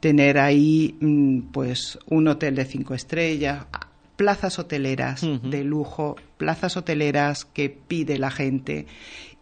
tener 0.00 0.38
ahí 0.38 0.96
mm, 1.00 1.52
pues 1.52 1.96
un 2.08 2.26
hotel 2.26 2.56
de 2.56 2.64
cinco 2.64 2.94
estrellas, 2.94 3.66
plazas 4.16 4.58
hoteleras 4.58 5.22
de 5.42 5.64
lujo, 5.64 6.16
plazas 6.36 6.76
hoteleras 6.76 7.44
que 7.44 7.70
pide 7.70 8.18
la 8.18 8.30
gente 8.30 8.86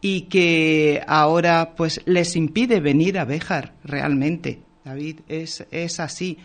y 0.01 0.23
que 0.23 1.03
ahora 1.07 1.75
pues 1.77 2.01
les 2.07 2.37
impide 2.37 2.81
venir 2.81 3.19
a 3.19 3.25
Béjar 3.25 3.75
realmente. 3.85 4.61
David, 4.85 5.21
es, 5.29 5.67
es 5.71 6.01
así. 6.01 6.39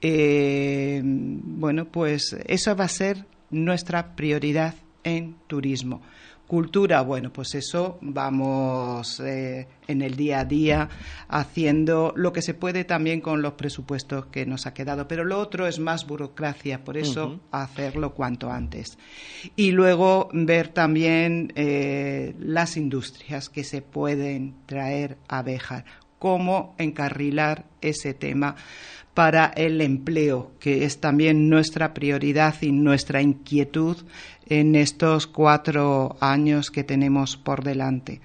Eh, 0.00 1.00
bueno, 1.04 1.86
pues 1.86 2.36
eso 2.46 2.76
va 2.76 2.84
a 2.84 2.88
ser 2.88 3.26
nuestra 3.50 4.14
prioridad 4.14 4.74
en 5.04 5.36
turismo. 5.46 6.02
Cultura, 6.52 7.00
bueno, 7.00 7.32
pues 7.32 7.54
eso 7.54 7.96
vamos 8.02 9.20
eh, 9.20 9.68
en 9.88 10.02
el 10.02 10.16
día 10.16 10.40
a 10.40 10.44
día 10.44 10.90
haciendo 11.26 12.12
lo 12.14 12.34
que 12.34 12.42
se 12.42 12.52
puede 12.52 12.84
también 12.84 13.22
con 13.22 13.40
los 13.40 13.54
presupuestos 13.54 14.26
que 14.26 14.44
nos 14.44 14.66
ha 14.66 14.74
quedado, 14.74 15.08
pero 15.08 15.24
lo 15.24 15.38
otro 15.38 15.66
es 15.66 15.78
más 15.78 16.06
burocracia, 16.06 16.84
por 16.84 16.98
eso 16.98 17.40
hacerlo 17.52 18.12
cuanto 18.12 18.50
antes. 18.50 18.98
Y 19.56 19.70
luego 19.70 20.28
ver 20.34 20.68
también 20.68 21.54
eh, 21.56 22.34
las 22.38 22.76
industrias 22.76 23.48
que 23.48 23.64
se 23.64 23.80
pueden 23.80 24.54
traer 24.66 25.16
a 25.28 25.40
Béjar, 25.40 25.86
cómo 26.18 26.74
encarrilar 26.76 27.64
ese 27.80 28.12
tema 28.12 28.56
para 29.14 29.46
el 29.46 29.80
empleo, 29.80 30.52
que 30.58 30.84
es 30.84 31.00
también 31.00 31.48
nuestra 31.48 31.92
prioridad 31.92 32.54
y 32.62 32.72
nuestra 32.72 33.20
inquietud 33.20 33.96
en 34.46 34.74
estos 34.74 35.26
cuatro 35.26 36.16
años 36.20 36.70
que 36.70 36.84
tenemos 36.84 37.36
por 37.36 37.62
delante. 37.62 38.20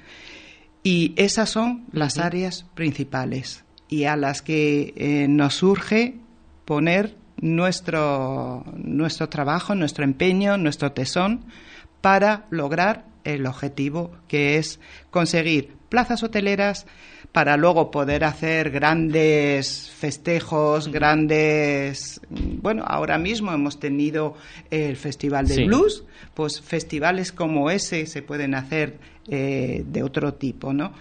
Y 0.84 1.14
esas 1.18 1.50
son 1.50 1.86
las 1.92 2.18
áreas 2.18 2.66
principales 2.74 3.66
y 3.90 4.06
a 4.06 4.16
las 4.16 4.42
que 4.42 4.94
eh, 4.96 5.28
nos 5.28 5.56
surge 5.56 6.16
poner 6.66 7.16
nuestro, 7.42 8.64
nuestro 8.76 9.30
trabajo, 9.30 9.76
nuestro 9.76 10.04
empeño, 10.04 10.58
nuestro 10.58 10.92
tesón 10.92 11.46
para 12.02 12.46
lograr 12.50 13.06
el 13.24 13.46
objetivo 13.46 14.12
que 14.28 14.58
es 14.58 14.80
conseguir 15.12 15.77
plazas 15.90 16.24
hoteleras 16.24 16.86
para 17.32 17.58
luego 17.58 17.92
poder 17.92 18.24
hacer 18.24 18.72
grandes 18.72 19.92
festejos, 19.92 20.88
grandes... 20.90 22.22
Bueno, 22.30 22.84
ahora 22.88 23.18
mismo 23.18 23.52
hemos 23.52 23.80
tenido 23.80 24.36
el 24.72 24.96
Festival 24.98 25.48
de 25.48 25.66
Blues, 25.66 26.04
pues 26.34 26.62
festivales 26.62 27.32
como 27.32 27.70
ese 27.70 28.06
se 28.06 28.22
pueden 28.22 28.56
hacer 28.56 28.98
eh, 29.28 29.84
de 29.86 30.04
otro 30.04 30.34
tipo, 30.36 30.74
¿no? 30.74 30.94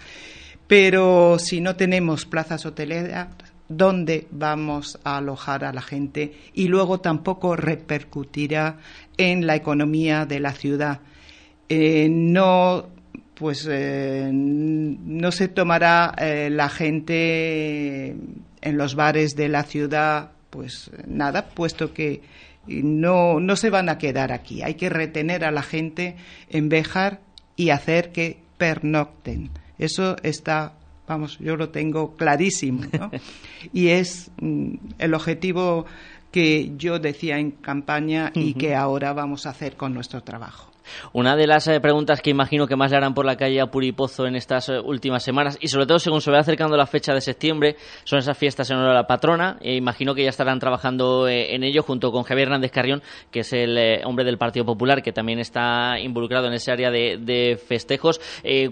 Pero 0.66 1.38
si 1.38 1.60
no 1.60 1.76
tenemos 1.76 2.26
plazas 2.26 2.66
hoteleras, 2.66 3.28
¿dónde 3.68 4.26
vamos 4.30 4.98
a 5.04 5.18
alojar 5.18 5.64
a 5.64 5.72
la 5.72 5.82
gente? 5.82 6.34
Y 6.52 6.68
luego 6.68 7.00
tampoco 7.00 7.54
repercutirá 7.54 8.78
en 9.16 9.46
la 9.46 9.54
economía 9.54 10.26
de 10.26 10.40
la 10.40 10.52
ciudad. 10.52 11.00
Eh, 11.68 12.08
no 12.10 12.95
pues 13.38 13.68
eh, 13.70 14.30
no 14.32 15.30
se 15.30 15.48
tomará 15.48 16.14
eh, 16.18 16.48
la 16.50 16.68
gente 16.68 18.16
en 18.60 18.78
los 18.78 18.94
bares 18.94 19.36
de 19.36 19.48
la 19.48 19.62
ciudad 19.62 20.30
pues 20.50 20.90
nada, 21.06 21.50
puesto 21.50 21.92
que 21.92 22.22
no, 22.66 23.40
no 23.40 23.56
se 23.56 23.68
van 23.68 23.90
a 23.90 23.98
quedar 23.98 24.32
aquí. 24.32 24.62
Hay 24.62 24.74
que 24.74 24.88
retener 24.88 25.44
a 25.44 25.50
la 25.50 25.62
gente 25.62 26.16
en 26.48 26.70
Bejar 26.70 27.20
y 27.56 27.70
hacer 27.70 28.10
que 28.10 28.38
pernocten. 28.56 29.50
Eso 29.78 30.16
está, 30.22 30.72
vamos, 31.06 31.38
yo 31.38 31.56
lo 31.56 31.68
tengo 31.68 32.16
clarísimo, 32.16 32.82
¿no? 32.98 33.10
y 33.72 33.88
es 33.88 34.30
mm, 34.40 34.76
el 34.98 35.14
objetivo 35.14 35.84
que 36.32 36.72
yo 36.76 36.98
decía 36.98 37.38
en 37.38 37.50
campaña 37.50 38.30
y 38.34 38.54
que 38.54 38.74
ahora 38.74 39.12
vamos 39.12 39.46
a 39.46 39.50
hacer 39.50 39.76
con 39.76 39.94
nuestro 39.94 40.22
trabajo. 40.22 40.72
Una 41.12 41.36
de 41.36 41.46
las 41.46 41.66
eh, 41.68 41.80
preguntas 41.80 42.20
que 42.20 42.30
imagino 42.30 42.66
que 42.66 42.76
más 42.76 42.90
le 42.90 42.96
harán 42.96 43.14
por 43.14 43.24
la 43.24 43.36
calle 43.36 43.60
a 43.60 43.66
Puripozo 43.66 44.26
en 44.26 44.36
estas 44.36 44.68
eh, 44.68 44.78
últimas 44.78 45.22
semanas, 45.22 45.58
y 45.60 45.68
sobre 45.68 45.86
todo 45.86 45.98
según 45.98 46.20
se 46.20 46.30
va 46.30 46.38
acercando 46.38 46.76
la 46.76 46.86
fecha 46.86 47.14
de 47.14 47.20
septiembre, 47.20 47.76
son 48.04 48.18
esas 48.18 48.36
fiestas 48.36 48.70
en 48.70 48.76
honor 48.76 48.90
a 48.90 48.94
la 48.94 49.06
patrona. 49.06 49.58
E 49.60 49.74
imagino 49.74 50.14
que 50.14 50.22
ya 50.22 50.30
estarán 50.30 50.58
trabajando 50.58 51.28
eh, 51.28 51.54
en 51.54 51.64
ello 51.64 51.82
junto 51.82 52.12
con 52.12 52.22
Javier 52.22 52.48
Hernández 52.48 52.70
Carrión, 52.70 53.02
que 53.30 53.40
es 53.40 53.52
el 53.52 54.00
hombre 54.04 54.24
del 54.24 54.38
Partido 54.38 54.64
Popular, 54.64 55.02
que 55.02 55.12
también 55.12 55.38
está 55.38 55.98
involucrado 55.98 56.46
en 56.46 56.54
ese 56.54 56.72
área 56.72 56.90
de, 56.90 57.60
festejos. 57.66 58.20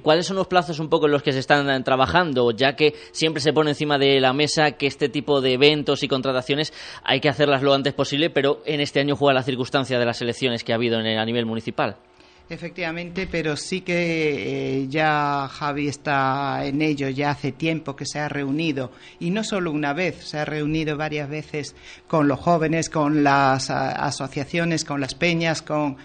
¿Cuáles 0.03 0.27
son 0.27 0.37
los 0.37 0.47
plazos 0.47 0.79
un 0.79 0.89
poco 0.89 1.07
en 1.07 1.13
los 1.13 1.23
que 1.23 1.33
se 1.33 1.39
están 1.39 1.83
trabajando? 1.85 2.51
Ya 2.53 2.75
que 2.77 2.95
siempre 3.13 3.41
se 3.41 3.53
pone 3.53 3.71
encima 3.71 3.99
de 3.99 4.21
la 4.21 4.33
mesa 4.33 4.73
que 4.73 4.87
este 4.87 5.09
tipo 5.09 5.41
de 5.41 5.55
eventos 5.55 6.03
y 6.03 6.09
contrataciones 6.09 6.73
hay 7.03 7.21
que 7.21 7.29
hacerlas 7.29 7.63
lo 7.63 7.75
antes 7.75 7.95
posible, 7.95 8.31
pero 8.31 8.63
en 8.65 8.81
este 8.81 9.01
año 9.01 9.17
juega 9.17 9.35
la 9.35 9.43
circunstancia 9.43 9.99
de 9.99 10.07
las 10.07 10.21
elecciones 10.23 10.65
que 10.65 10.73
ha 10.73 10.77
habido 10.77 10.99
a 10.99 11.25
nivel 11.25 11.47
municipal. 11.47 11.97
Efectivamente, 12.47 13.27
pero 13.31 13.57
sí 13.57 13.81
que 13.81 14.83
eh, 14.83 14.89
ya 14.89 15.49
Javi 15.51 15.89
está 15.89 16.67
en 16.67 16.83
ello, 16.83 17.09
ya 17.09 17.31
hace 17.31 17.53
tiempo 17.53 17.97
que 17.97 18.05
se 18.05 18.19
ha 18.19 18.29
reunido, 18.29 18.93
y 19.19 19.31
no 19.31 19.43
solo 19.43 19.71
una 19.71 19.95
vez, 19.95 20.29
se 20.29 20.39
ha 20.39 20.45
reunido 20.45 20.99
varias 20.99 21.31
veces 21.31 21.75
con 22.07 22.29
los 22.29 22.39
jóvenes, 22.39 22.91
con 22.91 23.25
las 23.25 23.71
asociaciones, 23.71 24.85
con 24.85 25.01
las 25.01 25.15
peñas, 25.15 25.63
con, 25.63 25.97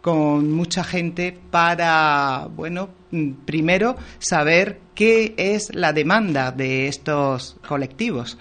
con 0.00 0.50
mucha 0.50 0.82
gente 0.82 1.38
para, 1.52 2.48
bueno, 2.50 2.88
mm, 3.12 3.44
primero 3.44 3.94
saber 4.18 4.80
qué 4.96 5.34
es 5.36 5.72
la 5.76 5.92
demanda 5.92 6.50
de 6.50 6.88
estos 6.88 7.56
colectivos. 7.68 8.36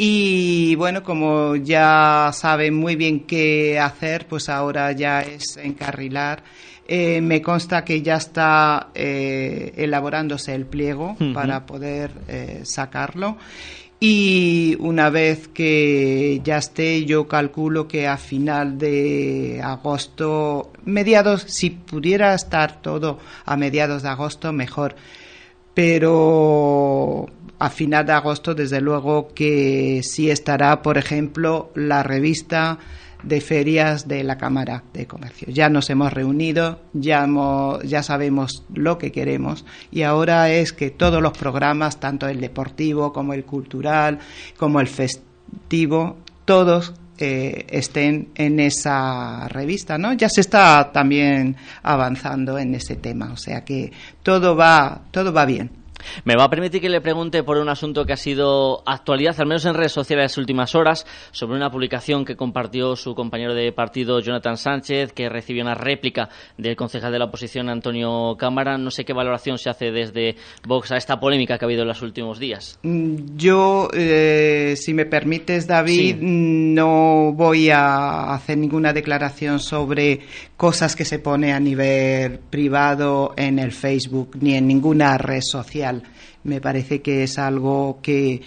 Y 0.00 0.74
bueno, 0.76 1.02
como 1.02 1.56
ya 1.56 2.30
saben 2.32 2.74
muy 2.74 2.96
bien 2.96 3.20
qué 3.20 3.78
hacer, 3.80 4.26
pues 4.28 4.48
ahora 4.48 4.92
ya 4.92 5.22
es 5.22 5.56
encarrilar 5.56 6.42
eh, 6.90 7.20
me 7.20 7.42
consta 7.42 7.84
que 7.84 8.00
ya 8.00 8.16
está 8.16 8.88
eh, 8.94 9.74
elaborándose 9.76 10.54
el 10.54 10.64
pliego 10.64 11.16
para 11.34 11.66
poder 11.66 12.10
eh, 12.28 12.62
sacarlo. 12.64 13.36
Y 14.00 14.74
una 14.80 15.10
vez 15.10 15.48
que 15.48 16.40
ya 16.42 16.56
esté, 16.56 17.04
yo 17.04 17.28
calculo 17.28 17.88
que 17.88 18.06
a 18.06 18.16
final 18.16 18.78
de 18.78 19.60
agosto, 19.62 20.72
mediados, 20.84 21.42
si 21.42 21.70
pudiera 21.70 22.32
estar 22.32 22.80
todo 22.80 23.18
a 23.44 23.56
mediados 23.58 24.02
de 24.02 24.08
agosto, 24.08 24.54
mejor. 24.54 24.96
Pero 25.74 27.28
a 27.58 27.68
final 27.68 28.06
de 28.06 28.12
agosto, 28.12 28.54
desde 28.54 28.80
luego 28.80 29.34
que 29.34 30.00
sí 30.04 30.30
estará, 30.30 30.80
por 30.80 30.96
ejemplo, 30.96 31.70
la 31.74 32.02
revista 32.02 32.78
de 33.22 33.40
ferias 33.40 34.06
de 34.06 34.22
la 34.24 34.38
Cámara 34.38 34.84
de 34.92 35.06
Comercio. 35.06 35.48
Ya 35.50 35.68
nos 35.68 35.90
hemos 35.90 36.12
reunido, 36.12 36.80
ya, 36.92 37.26
ya 37.84 38.02
sabemos 38.02 38.64
lo 38.72 38.98
que 38.98 39.12
queremos 39.12 39.64
y 39.90 40.02
ahora 40.02 40.50
es 40.50 40.72
que 40.72 40.90
todos 40.90 41.22
los 41.22 41.36
programas, 41.36 42.00
tanto 42.00 42.28
el 42.28 42.40
deportivo 42.40 43.12
como 43.12 43.34
el 43.34 43.44
cultural, 43.44 44.18
como 44.56 44.80
el 44.80 44.86
festivo, 44.86 46.18
todos 46.44 46.94
eh, 47.18 47.66
estén 47.70 48.28
en 48.36 48.60
esa 48.60 49.48
revista, 49.48 49.98
¿no? 49.98 50.12
Ya 50.12 50.28
se 50.28 50.40
está 50.40 50.92
también 50.92 51.56
avanzando 51.82 52.58
en 52.58 52.76
ese 52.76 52.94
tema, 52.94 53.32
o 53.32 53.36
sea 53.36 53.64
que 53.64 53.90
todo 54.22 54.54
va, 54.54 55.00
todo 55.10 55.32
va 55.32 55.44
bien. 55.44 55.68
Me 56.24 56.36
va 56.36 56.44
a 56.44 56.50
permitir 56.50 56.80
que 56.80 56.88
le 56.88 57.00
pregunte 57.00 57.42
por 57.42 57.58
un 57.58 57.68
asunto 57.68 58.04
que 58.04 58.12
ha 58.12 58.16
sido 58.16 58.82
actualidad, 58.86 59.38
al 59.38 59.46
menos 59.46 59.64
en 59.64 59.74
redes 59.74 59.92
sociales 59.92 60.22
en 60.22 60.24
las 60.24 60.38
últimas 60.38 60.74
horas, 60.74 61.06
sobre 61.30 61.56
una 61.56 61.70
publicación 61.70 62.24
que 62.24 62.36
compartió 62.36 62.96
su 62.96 63.14
compañero 63.14 63.54
de 63.54 63.72
partido 63.72 64.20
Jonathan 64.20 64.56
Sánchez, 64.56 65.12
que 65.12 65.28
recibió 65.28 65.62
una 65.62 65.74
réplica 65.74 66.28
del 66.56 66.76
concejal 66.76 67.12
de 67.12 67.18
la 67.18 67.26
oposición 67.26 67.68
Antonio 67.68 68.36
Cámara. 68.38 68.78
No 68.78 68.90
sé 68.90 69.04
qué 69.04 69.12
valoración 69.12 69.58
se 69.58 69.70
hace 69.70 69.90
desde 69.90 70.36
Vox 70.66 70.92
a 70.92 70.96
esta 70.96 71.20
polémica 71.20 71.58
que 71.58 71.64
ha 71.64 71.66
habido 71.66 71.82
en 71.82 71.88
los 71.88 72.02
últimos 72.02 72.38
días. 72.38 72.78
Mm, 72.82 73.36
yo, 73.36 73.88
eh, 73.92 74.74
si 74.76 74.94
me 74.94 75.06
permites, 75.06 75.66
David, 75.66 76.16
no 76.20 77.32
voy 77.32 77.70
a 77.70 78.34
hacer 78.34 78.58
ninguna 78.58 78.92
declaración 78.92 79.60
sobre 79.60 80.20
cosas 80.56 80.96
que 80.96 81.04
se 81.04 81.18
pone 81.18 81.52
a 81.52 81.60
nivel 81.60 82.38
privado 82.50 83.32
en 83.36 83.58
el 83.58 83.72
Facebook 83.72 84.36
ni 84.40 84.54
en 84.54 84.66
ninguna 84.66 85.16
red 85.18 85.40
social. 85.40 85.87
Me 86.48 86.60
parece 86.62 87.02
que 87.02 87.22
es 87.22 87.38
algo 87.38 88.00
que, 88.02 88.40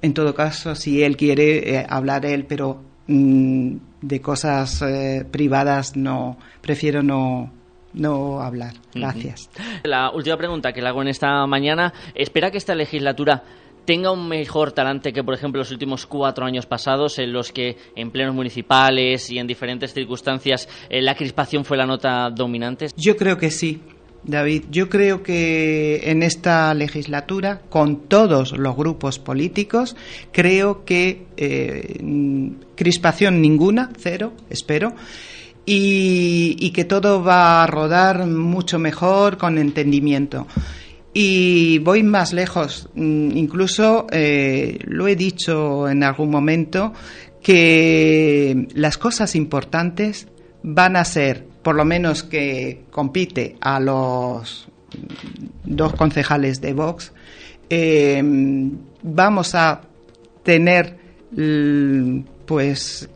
en 0.00 0.14
todo 0.14 0.34
caso, 0.34 0.76
si 0.76 1.02
él 1.02 1.16
quiere 1.16 1.76
eh, 1.76 1.86
hablar 1.88 2.24
él, 2.24 2.46
pero 2.46 2.80
mm, 3.08 3.76
de 4.00 4.20
cosas 4.20 4.80
eh, 4.82 5.26
privadas 5.28 5.96
no, 5.96 6.38
prefiero 6.60 7.02
no, 7.02 7.52
no 7.94 8.40
hablar. 8.40 8.74
Gracias. 8.94 9.50
La 9.82 10.12
última 10.12 10.36
pregunta 10.36 10.72
que 10.72 10.80
le 10.80 10.88
hago 10.88 11.02
en 11.02 11.08
esta 11.08 11.44
mañana. 11.46 11.92
¿Espera 12.14 12.52
que 12.52 12.58
esta 12.58 12.76
legislatura 12.76 13.42
tenga 13.84 14.12
un 14.12 14.28
mejor 14.28 14.72
talante 14.72 15.12
que, 15.12 15.24
por 15.24 15.34
ejemplo, 15.34 15.58
los 15.58 15.70
últimos 15.70 16.06
cuatro 16.06 16.46
años 16.46 16.66
pasados, 16.66 17.18
en 17.18 17.32
los 17.32 17.50
que 17.50 17.76
en 17.96 18.10
plenos 18.10 18.34
municipales 18.34 19.30
y 19.30 19.38
en 19.38 19.46
diferentes 19.46 19.92
circunstancias 19.92 20.68
eh, 20.88 21.02
la 21.02 21.14
crispación 21.16 21.64
fue 21.64 21.76
la 21.76 21.86
nota 21.86 22.30
dominante? 22.30 22.86
Yo 22.96 23.16
creo 23.16 23.36
que 23.36 23.50
sí. 23.50 23.80
David, 24.24 24.64
yo 24.70 24.88
creo 24.88 25.22
que 25.22 26.02
en 26.04 26.22
esta 26.22 26.72
legislatura, 26.74 27.62
con 27.68 28.02
todos 28.08 28.52
los 28.52 28.76
grupos 28.76 29.18
políticos, 29.18 29.96
creo 30.30 30.84
que 30.84 31.26
eh, 31.36 32.00
crispación 32.76 33.42
ninguna, 33.42 33.90
cero, 33.98 34.32
espero, 34.48 34.94
y, 35.66 36.70
que 36.70 36.84
todo 36.84 37.22
va 37.22 37.62
a 37.62 37.66
rodar 37.66 38.26
mucho 38.26 38.78
mejor 38.78 39.38
con 39.38 39.58
entendimiento. 39.58 40.46
Y 41.14 41.78
voy 41.78 42.02
más 42.02 42.32
lejos, 42.32 42.88
mm, 42.94 43.36
incluso 43.36 44.06
eh, 44.10 44.78
lo 44.84 45.08
he 45.08 45.16
dicho 45.16 45.88
en 45.88 46.02
algún 46.04 46.30
momento, 46.30 46.92
que 47.42 48.68
las 48.74 48.98
cosas 48.98 49.34
importantes 49.34 50.28
van 50.62 50.96
a 50.96 51.04
ser, 51.04 51.46
por 51.62 51.74
lo 51.76 51.84
menos 51.84 52.22
que 52.22 52.84
compite 52.90 53.56
a 53.60 53.80
los 53.80 54.68
dos 55.64 55.94
concejales 55.94 56.60
de 56.60 56.72
Vox, 56.74 57.12
eh, 57.70 58.22
vamos 59.02 59.54
a 59.54 59.80
tener 60.42 60.96
pues 62.44 63.08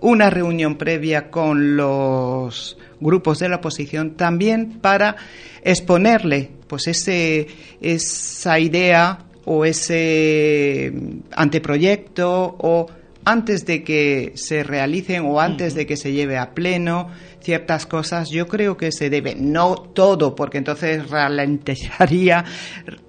una 0.00 0.30
reunión 0.30 0.76
previa 0.76 1.30
con 1.30 1.76
los 1.76 2.76
grupos 3.00 3.38
de 3.38 3.48
la 3.48 3.56
oposición 3.56 4.14
también 4.16 4.78
para 4.80 5.16
exponerle 5.62 6.50
pues 6.66 6.88
ese, 6.88 7.46
esa 7.80 8.58
idea 8.58 9.20
o 9.44 9.64
ese 9.64 10.92
anteproyecto 11.32 12.56
o 12.58 12.86
antes 13.28 13.66
de 13.66 13.84
que 13.84 14.32
se 14.36 14.62
realicen 14.62 15.26
o 15.26 15.38
antes 15.38 15.74
de 15.74 15.84
que 15.84 15.98
se 15.98 16.12
lleve 16.12 16.38
a 16.38 16.54
pleno 16.54 17.10
ciertas 17.40 17.84
cosas, 17.84 18.30
yo 18.30 18.48
creo 18.48 18.78
que 18.78 18.90
se 18.90 19.10
debe, 19.10 19.34
no 19.34 19.74
todo, 19.74 20.34
porque 20.34 20.56
entonces 20.56 21.10
ralentizaría, 21.10 22.46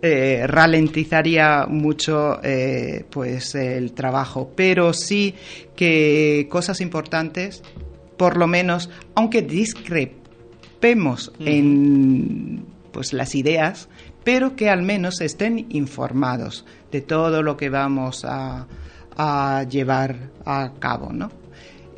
eh, 0.02 0.44
ralentizaría 0.46 1.68
mucho 1.70 2.44
eh, 2.44 3.06
pues 3.10 3.56
el 3.56 3.94
trabajo, 3.94 4.52
pero 4.58 4.92
sí 4.92 5.36
que 5.74 6.48
cosas 6.50 6.82
importantes, 6.82 7.64
por 8.18 8.36
lo 8.36 8.46
menos, 8.46 8.90
aunque 9.16 9.42
discrepemos 9.42 11.32
en 11.40 12.66
pues 12.92 13.14
las 13.14 13.36
ideas, 13.36 13.88
pero 14.26 14.58
que 14.58 14.70
al 14.70 14.82
menos 14.82 15.22
estén 15.22 15.68
informados 15.70 16.66
de 16.92 17.00
todo 17.00 17.42
lo 17.42 17.56
que 17.56 17.70
vamos 17.70 18.26
a, 18.26 18.68
llevar 19.70 20.16
a 20.46 20.74
cabo, 20.80 21.12
¿no? 21.12 21.32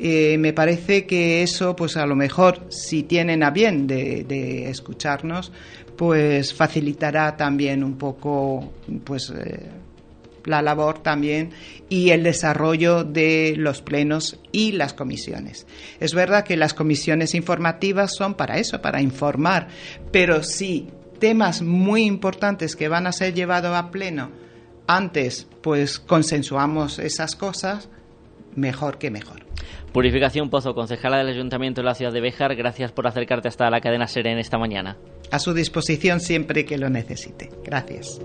Eh, 0.04 0.36
me 0.38 0.52
parece 0.52 1.06
que 1.06 1.44
eso, 1.44 1.76
pues 1.76 1.96
a 1.96 2.06
lo 2.06 2.16
mejor, 2.16 2.66
si 2.70 3.04
tienen 3.04 3.44
a 3.44 3.50
bien 3.50 3.86
de, 3.86 4.68
escucharnos, 4.68 5.52
pues 5.96 6.52
facilitará 6.52 7.36
también 7.36 7.84
un 7.84 7.96
poco, 7.96 8.72
pues 9.04 9.30
eh, 9.30 9.70
la 10.44 10.60
labor 10.60 11.04
también 11.04 11.50
y 11.88 12.10
el 12.10 12.24
desarrollo 12.24 13.04
de 13.04 13.54
los 13.56 13.80
plenos 13.80 14.40
y 14.50 14.72
las 14.72 14.92
comisiones. 14.92 15.68
Es 16.00 16.14
verdad 16.14 16.44
que 16.44 16.56
las 16.56 16.74
comisiones 16.74 17.36
informativas 17.36 18.12
son 18.16 18.34
para 18.34 18.58
eso, 18.58 18.82
para 18.82 19.00
informar, 19.00 19.68
pero 20.10 20.42
si 20.42 20.88
temas 21.20 21.62
muy 21.62 22.02
importantes 22.02 22.74
que 22.74 22.88
van 22.88 23.06
a 23.06 23.12
ser 23.12 23.34
llevados 23.34 23.76
a 23.76 23.92
pleno 23.92 24.41
antes, 24.86 25.48
pues 25.62 25.98
consensuamos 25.98 26.98
esas 26.98 27.36
cosas, 27.36 27.88
mejor 28.54 28.98
que 28.98 29.10
mejor. 29.10 29.42
Purificación 29.92 30.48
Pozo, 30.48 30.74
concejala 30.74 31.18
del 31.18 31.28
Ayuntamiento 31.28 31.82
de 31.82 31.86
la 31.86 31.94
ciudad 31.94 32.12
de 32.12 32.20
Béjar, 32.20 32.56
gracias 32.56 32.92
por 32.92 33.06
acercarte 33.06 33.48
hasta 33.48 33.70
la 33.70 33.80
cadena 33.80 34.06
Seren 34.06 34.38
esta 34.38 34.58
mañana. 34.58 34.96
A 35.30 35.38
su 35.38 35.52
disposición 35.52 36.20
siempre 36.20 36.64
que 36.64 36.78
lo 36.78 36.88
necesite. 36.88 37.50
Gracias. 37.62 38.20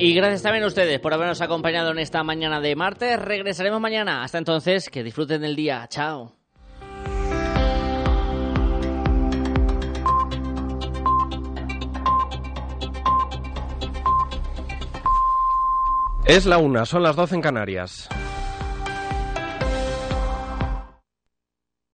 Y 0.00 0.14
gracias 0.14 0.42
también 0.42 0.62
a 0.62 0.68
ustedes 0.68 1.00
por 1.00 1.12
habernos 1.12 1.40
acompañado 1.40 1.90
en 1.90 1.98
esta 1.98 2.22
mañana 2.22 2.60
de 2.60 2.76
martes. 2.76 3.18
Regresaremos 3.18 3.80
mañana. 3.80 4.22
Hasta 4.22 4.38
entonces, 4.38 4.88
que 4.90 5.02
disfruten 5.02 5.42
del 5.42 5.56
día. 5.56 5.86
Chao. 5.88 6.37
Es 16.28 16.44
la 16.44 16.58
una, 16.58 16.84
son 16.84 17.02
las 17.02 17.16
12 17.16 17.36
en 17.36 17.40
Canarias. 17.40 18.06